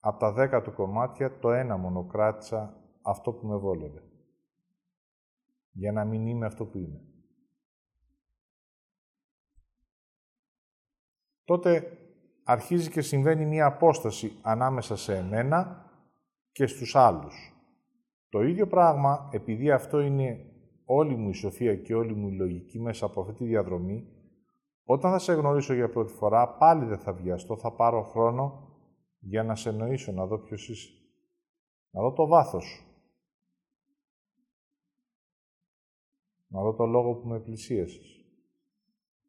Από 0.00 0.18
τα 0.18 0.32
δέκα 0.32 0.62
του 0.62 0.72
κομμάτια, 0.72 1.38
το 1.38 1.50
ένα 1.50 1.76
μόνο 1.76 2.04
κράτησα 2.04 2.76
αυτό 3.02 3.32
που 3.32 3.46
με 3.46 3.56
βόλευε. 3.56 4.02
Για 5.72 5.92
να 5.92 6.04
μην 6.04 6.26
είμαι 6.26 6.46
αυτό 6.46 6.64
που 6.64 6.78
είμαι. 6.78 7.00
Τότε 11.44 11.98
αρχίζει 12.44 12.90
και 12.90 13.00
συμβαίνει 13.00 13.46
μία 13.46 13.66
απόσταση 13.66 14.38
ανάμεσα 14.42 14.96
σε 14.96 15.16
εμένα 15.16 15.90
και 16.52 16.66
στους 16.66 16.96
άλλους. 16.96 17.52
Το 18.28 18.42
ίδιο 18.42 18.66
πράγμα, 18.66 19.28
επειδή 19.32 19.70
αυτό 19.70 20.00
είναι 20.00 20.52
όλη 20.84 21.16
μου 21.16 21.28
η 21.28 21.34
σοφία 21.34 21.76
και 21.76 21.94
όλη 21.94 22.14
μου 22.14 22.28
η 22.28 22.36
λογική 22.36 22.80
μέσα 22.80 23.06
από 23.06 23.20
αυτή 23.20 23.32
τη 23.32 23.44
διαδρομή, 23.44 24.08
όταν 24.84 25.10
θα 25.10 25.18
σε 25.18 25.32
γνωρίσω 25.32 25.74
για 25.74 25.90
πρώτη 25.90 26.12
φορά, 26.12 26.48
πάλι 26.48 26.84
δεν 26.84 26.98
θα 26.98 27.12
βιαστώ, 27.12 27.56
θα 27.56 27.72
πάρω 27.72 28.02
χρόνο 28.02 28.67
για 29.18 29.42
να 29.42 29.54
σε 29.54 29.68
εννοήσω, 29.68 30.12
να 30.12 30.26
δω 30.26 30.38
ποιος 30.38 30.68
είσαι. 30.68 30.92
Να 31.90 32.00
δω 32.00 32.12
το 32.12 32.26
βάθος 32.26 32.64
σου. 32.64 32.84
Να 36.48 36.62
δω 36.62 36.74
το 36.74 36.86
λόγο 36.86 37.14
που 37.14 37.28
με 37.28 37.40
πλησίασες. 37.40 38.24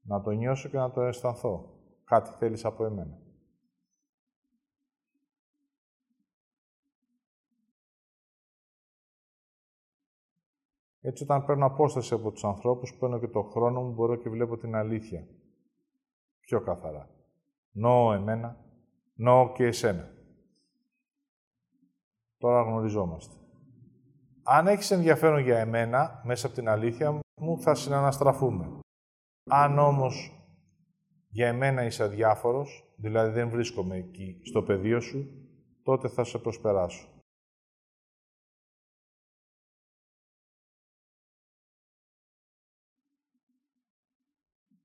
Να 0.02 0.22
το 0.22 0.32
νιώσω 0.32 0.70
και 0.70 0.78
να 0.78 0.92
το 0.92 1.02
αισθανθώ. 1.02 1.80
Κάτι 2.04 2.30
θέλεις 2.38 2.66
από 2.66 2.86
εμένα. 2.86 3.22
Έτσι, 11.02 11.24
όταν 11.24 11.46
παίρνω 11.46 11.66
απόσταση 11.66 12.14
από 12.14 12.32
τους 12.32 12.44
ανθρώπους, 12.44 12.98
παίρνω 12.98 13.20
και 13.20 13.28
το 13.28 13.42
χρόνο 13.42 13.82
μου, 13.82 13.94
μπορώ 13.94 14.16
και 14.16 14.30
βλέπω 14.30 14.58
την 14.58 14.76
αλήθεια. 14.76 15.28
Πιο 16.40 16.62
καθαρά. 16.62 17.10
Νόω 17.72 18.14
εμένα, 18.14 18.69
νόω 19.20 19.52
και 19.52 19.66
εσένα. 19.66 20.14
Τώρα 22.38 22.62
γνωριζόμαστε. 22.62 23.36
Αν 24.44 24.68
έχεις 24.68 24.92
ενδιαφέρον 24.92 25.40
για 25.40 25.60
εμένα, 25.60 26.22
μέσα 26.26 26.48
από 26.48 26.56
την 26.56 26.70
αλήθεια 26.70 27.12
μου, 27.12 27.62
θα 27.62 27.76
συναναστραφούμε. 27.76 28.80
Αν 29.50 29.80
όμως 29.80 30.34
για 31.28 31.48
εμένα 31.48 31.86
είσαι 31.86 32.04
αδιάφορος, 32.04 32.94
δηλαδή 32.98 33.32
δεν 33.32 33.50
βρίσκομαι 33.50 33.98
εκεί 33.98 34.42
στο 34.44 34.64
πεδίο 34.64 35.00
σου, 35.00 35.50
τότε 35.84 36.08
θα 36.08 36.24
σε 36.24 36.38
προσπεράσω. 36.38 37.08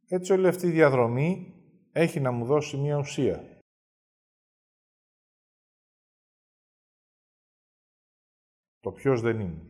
Έτσι 0.09 0.33
όλη 0.33 0.49
αυτή 0.49 0.67
η 0.67 0.71
διαδρομή 0.71 1.55
έχει 1.93 2.21
να 2.21 2.31
μου 2.31 2.45
δώσει 2.45 2.77
μία 2.77 2.99
ουσία. 2.99 3.54
Το 8.85 8.93
ποιος 8.93 9.21
δεν 9.21 9.41
είναι. 9.41 9.69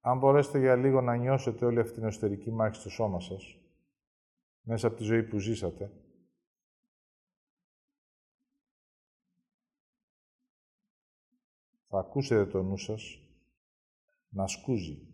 Αν 0.00 0.18
μπορέσετε 0.18 0.58
για 0.58 0.76
λίγο 0.76 1.00
να 1.00 1.16
νιώσετε 1.16 1.64
όλη 1.64 1.80
αυτή 1.80 1.94
την 1.94 2.04
εσωτερική 2.04 2.50
μάχη 2.50 2.80
στο 2.80 2.90
σώμα 2.90 3.20
σας, 3.20 3.58
μέσα 4.60 4.86
από 4.86 4.96
τη 4.96 5.02
ζωή 5.02 5.22
που 5.22 5.38
ζήσατε, 5.38 5.92
θα 11.88 11.98
ακούσετε 11.98 12.50
το 12.50 12.62
νου 12.62 12.76
σας 12.76 13.22
να 14.28 14.46
σκούζει. 14.46 15.09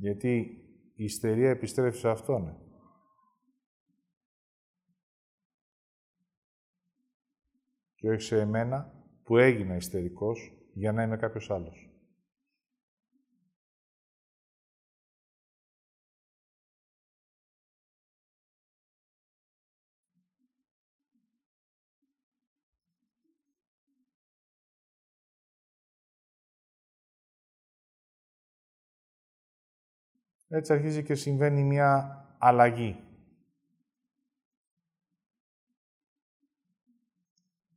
Γιατί 0.00 0.38
η 0.94 1.04
ιστερία 1.04 1.50
επιστρέφει 1.50 1.98
σε 1.98 2.08
αυτόν. 2.08 2.56
Και 7.94 8.10
όχι 8.10 8.20
σε 8.20 8.40
εμένα 8.40 8.92
που 9.22 9.36
έγινα 9.36 9.76
ιστερικός 9.76 10.52
για 10.74 10.92
να 10.92 11.02
είμαι 11.02 11.16
κάποιος 11.16 11.50
άλλος. 11.50 11.87
Έτσι 30.48 30.72
αρχίζει 30.72 31.02
και 31.02 31.14
συμβαίνει 31.14 31.62
μια 31.62 32.24
αλλαγή. 32.38 33.02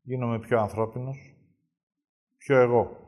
Γίνομαι 0.01 0.39
πιο 0.39 0.59
ανθρώπινος, 0.59 1.35
πιο 2.37 2.57
εγώ. 2.57 2.99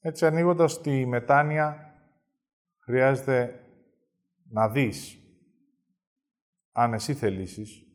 Έτσι, 0.00 0.26
ανοίγοντας 0.26 0.80
τη 0.80 1.06
μετάνοια, 1.06 1.94
χρειάζεται 2.78 3.64
να 4.48 4.68
δεις 4.68 5.23
αν 6.76 6.92
εσύ 6.92 7.14
θελήσεις, 7.14 7.86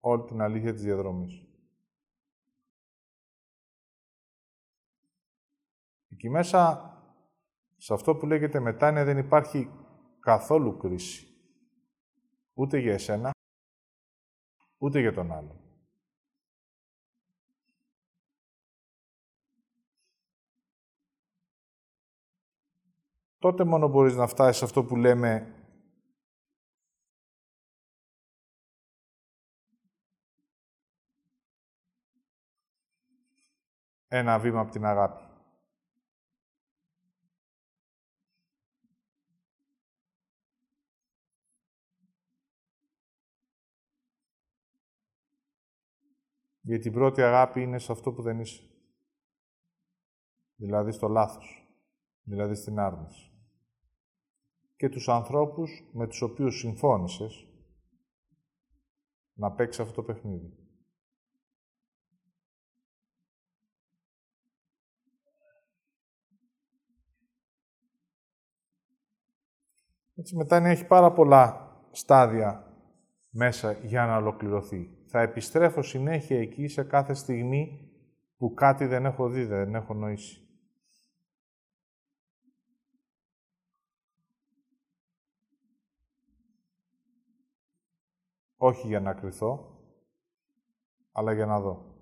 όλη 0.00 0.24
την 0.24 0.40
αλήθεια 0.40 0.72
της 0.72 0.82
διαδρομής. 0.82 1.44
Εκεί 6.08 6.28
μέσα, 6.28 6.90
σε 7.76 7.94
αυτό 7.94 8.16
που 8.16 8.26
λέγεται 8.26 8.60
μετάνοια, 8.60 9.04
δεν 9.04 9.18
υπάρχει 9.18 9.70
καθόλου 10.20 10.76
κρίση. 10.76 11.26
Ούτε 12.54 12.78
για 12.78 12.92
εσένα, 12.92 13.30
ούτε 14.78 15.00
για 15.00 15.12
τον 15.12 15.32
άλλον. 15.32 15.60
Τότε 23.38 23.64
μόνο 23.64 23.88
μπορείς 23.88 24.14
να 24.14 24.26
φτάσεις 24.26 24.56
σε 24.56 24.64
αυτό 24.64 24.84
που 24.84 24.96
λέμε 24.96 25.59
ένα 34.12 34.38
βήμα 34.38 34.60
από 34.60 34.70
την 34.70 34.84
αγάπη. 34.84 35.22
Γιατί 46.60 46.88
η 46.88 46.90
πρώτη 46.90 47.22
αγάπη 47.22 47.62
είναι 47.62 47.78
σε 47.78 47.92
αυτό 47.92 48.12
που 48.12 48.22
δεν 48.22 48.40
είσαι. 48.40 48.62
Δηλαδή 50.56 50.92
στο 50.92 51.08
λάθος. 51.08 51.74
Δηλαδή 52.22 52.54
στην 52.54 52.78
άρνηση. 52.78 53.32
Και 54.76 54.88
τους 54.88 55.08
ανθρώπους 55.08 55.90
με 55.92 56.06
τους 56.06 56.22
οποίους 56.22 56.58
συμφώνησες 56.58 57.48
να 59.32 59.52
παίξεις 59.52 59.80
αυτό 59.82 59.94
το 59.94 60.02
παιχνίδι. 60.02 60.59
Έτσι 70.20 70.36
μετά 70.36 70.56
έχει 70.56 70.86
πάρα 70.86 71.12
πολλά 71.12 71.74
στάδια 71.90 72.74
μέσα 73.30 73.72
για 73.72 74.06
να 74.06 74.16
ολοκληρωθεί. 74.16 74.90
Θα 75.06 75.20
επιστρέφω 75.20 75.82
συνέχεια 75.82 76.40
εκεί 76.40 76.68
σε 76.68 76.82
κάθε 76.82 77.14
στιγμή 77.14 77.90
που 78.36 78.54
κάτι 78.54 78.86
δεν 78.86 79.04
έχω 79.04 79.28
δει, 79.28 79.44
δεν 79.44 79.74
έχω 79.74 79.94
νοήσει. 79.94 80.48
Όχι 88.56 88.86
για 88.86 89.00
να 89.00 89.14
κρυθώ, 89.14 89.80
αλλά 91.12 91.32
για 91.32 91.46
να 91.46 91.60
δω. 91.60 91.94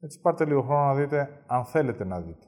Έτσι 0.00 0.20
πάρτε 0.20 0.44
λίγο 0.44 0.62
χρόνο 0.62 0.84
να 0.84 0.94
δείτε 0.94 1.44
αν 1.46 1.64
θέλετε 1.64 2.04
να 2.04 2.20
δείτε. 2.20 2.46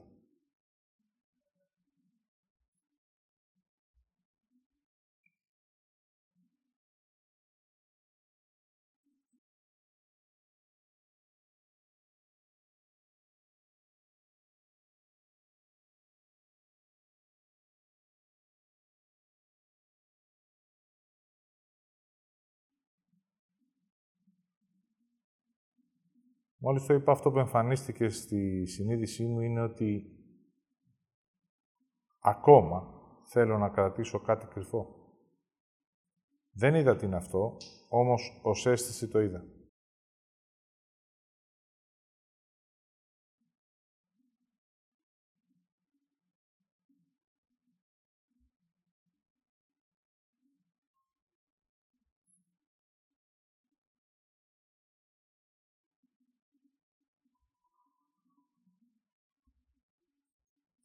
Μόλις 26.63 26.85
το 26.85 26.93
είπα 26.93 27.11
αυτό 27.11 27.31
που 27.31 27.39
εμφανίστηκε 27.39 28.09
στη 28.09 28.65
συνείδησή 28.65 29.25
μου 29.25 29.41
είναι 29.41 29.61
ότι 29.61 30.05
ακόμα 32.19 33.01
θέλω 33.25 33.57
να 33.57 33.69
κρατήσω 33.69 34.19
κάτι 34.19 34.45
κρυφό. 34.45 34.95
Δεν 36.51 36.75
είδα 36.75 36.95
τι 36.95 37.05
είναι 37.05 37.15
αυτό, 37.15 37.57
όμως 37.89 38.39
ως 38.43 38.65
αίσθηση 38.65 39.07
το 39.07 39.21
είδα. 39.21 39.43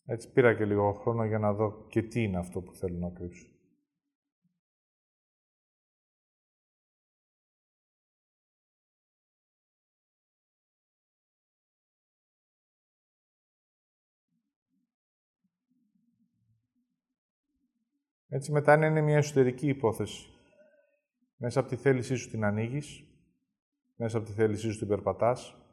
Έτσι 0.08 0.32
πήρα 0.32 0.54
και 0.54 0.64
λίγο 0.64 0.92
χρόνο 0.92 1.24
για 1.24 1.38
να 1.38 1.52
δω 1.52 1.86
και 1.88 2.02
τι 2.02 2.22
είναι 2.22 2.38
αυτό 2.38 2.60
που 2.60 2.74
θέλω 2.74 2.98
να 2.98 3.10
κρύψω. 3.10 3.46
Έτσι 18.28 18.52
μετά 18.52 18.74
είναι 18.74 19.00
μια 19.00 19.16
εσωτερική 19.16 19.68
υπόθεση. 19.68 20.30
Μέσα 21.36 21.60
από 21.60 21.68
τη 21.68 21.76
θέλησή 21.76 22.14
σου 22.14 22.30
την 22.30 22.44
ανοίγεις, 22.44 23.04
μέσα 23.96 24.18
από 24.18 24.26
τη 24.26 24.32
θέλησή 24.32 24.70
σου 24.70 24.78
την 24.78 24.88
περπατάς, 24.88 25.65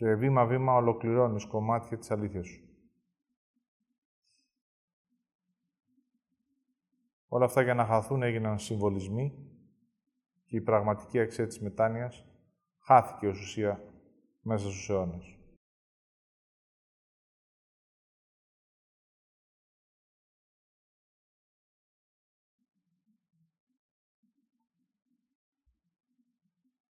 και 0.00 0.14
βήμα-βήμα 0.14 0.74
ολοκληρώνεις 0.74 1.46
κομμάτια 1.46 1.98
της 1.98 2.10
αλήθειας 2.10 2.46
σου. 2.46 2.68
Όλα 7.28 7.44
αυτά 7.44 7.62
για 7.62 7.74
να 7.74 7.84
χαθούν 7.84 8.22
έγιναν 8.22 8.58
συμβολισμοί 8.58 9.34
και 10.44 10.56
η 10.56 10.60
πραγματική 10.60 11.20
αξία 11.20 11.46
της 11.46 11.60
μετάνοιας 11.60 12.24
χάθηκε 12.78 13.26
ως 13.26 13.40
ουσία 13.40 13.84
μέσα 14.42 14.68
στους 14.68 14.88
αιώνες. 14.88 15.38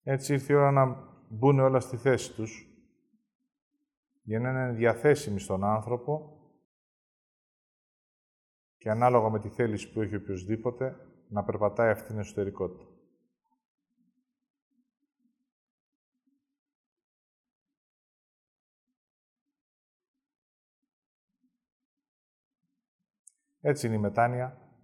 Έτσι 0.03 0.33
ήρθε 0.33 0.53
η 0.53 0.57
ώρα 0.57 0.71
να 0.71 1.09
μπουν 1.29 1.59
όλα 1.59 1.81
στη 1.81 1.97
θέση 1.97 2.35
τους 2.35 2.70
για 4.23 4.41
να 4.41 4.51
είναι 4.51 4.73
διαθέσιμη 4.73 5.41
στον 5.41 5.65
άνθρωπο 5.65 6.41
και 8.77 8.91
ανάλογα 8.91 9.31
με 9.31 9.41
τη 9.41 9.49
θέληση 9.49 9.93
που 9.93 10.03
έχει 10.03 10.17
οποιοδήποτε, 10.17 10.97
να 11.29 11.45
περπατάει 11.45 11.91
αυτήν 11.91 12.09
την 12.09 12.19
εσωτερικότητα. 12.19 12.85
Έτσι 23.61 23.87
είναι 23.87 23.97
η 23.97 23.99
μετάνοια, 23.99 24.75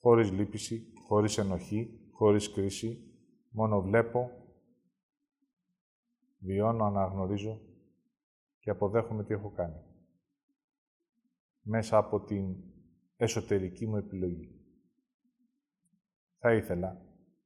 χωρίς 0.00 0.30
λύπηση, 0.30 0.92
χωρίς 1.06 1.38
ενοχή, 1.38 2.10
χωρίς 2.12 2.52
κρίση, 2.52 3.12
μόνο 3.50 3.80
βλέπω, 3.80 4.30
βιώνω, 6.38 6.84
αναγνωρίζω 6.84 7.67
και 8.68 8.74
αποδέχομαι 8.74 9.24
τι 9.24 9.32
έχω 9.32 9.50
κάνει. 9.50 9.82
Μέσα 11.60 11.96
από 11.96 12.24
την 12.24 12.56
εσωτερική 13.16 13.86
μου 13.86 13.96
επιλογή. 13.96 14.60
Θα 16.38 16.54
ήθελα 16.54 17.02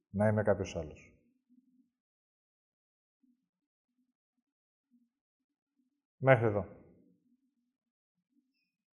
να 0.09 0.27
είμαι 0.27 0.43
κάποιος 0.43 0.75
άλλος. 0.75 1.13
Μέχρι 6.17 6.45
εδώ. 6.45 6.82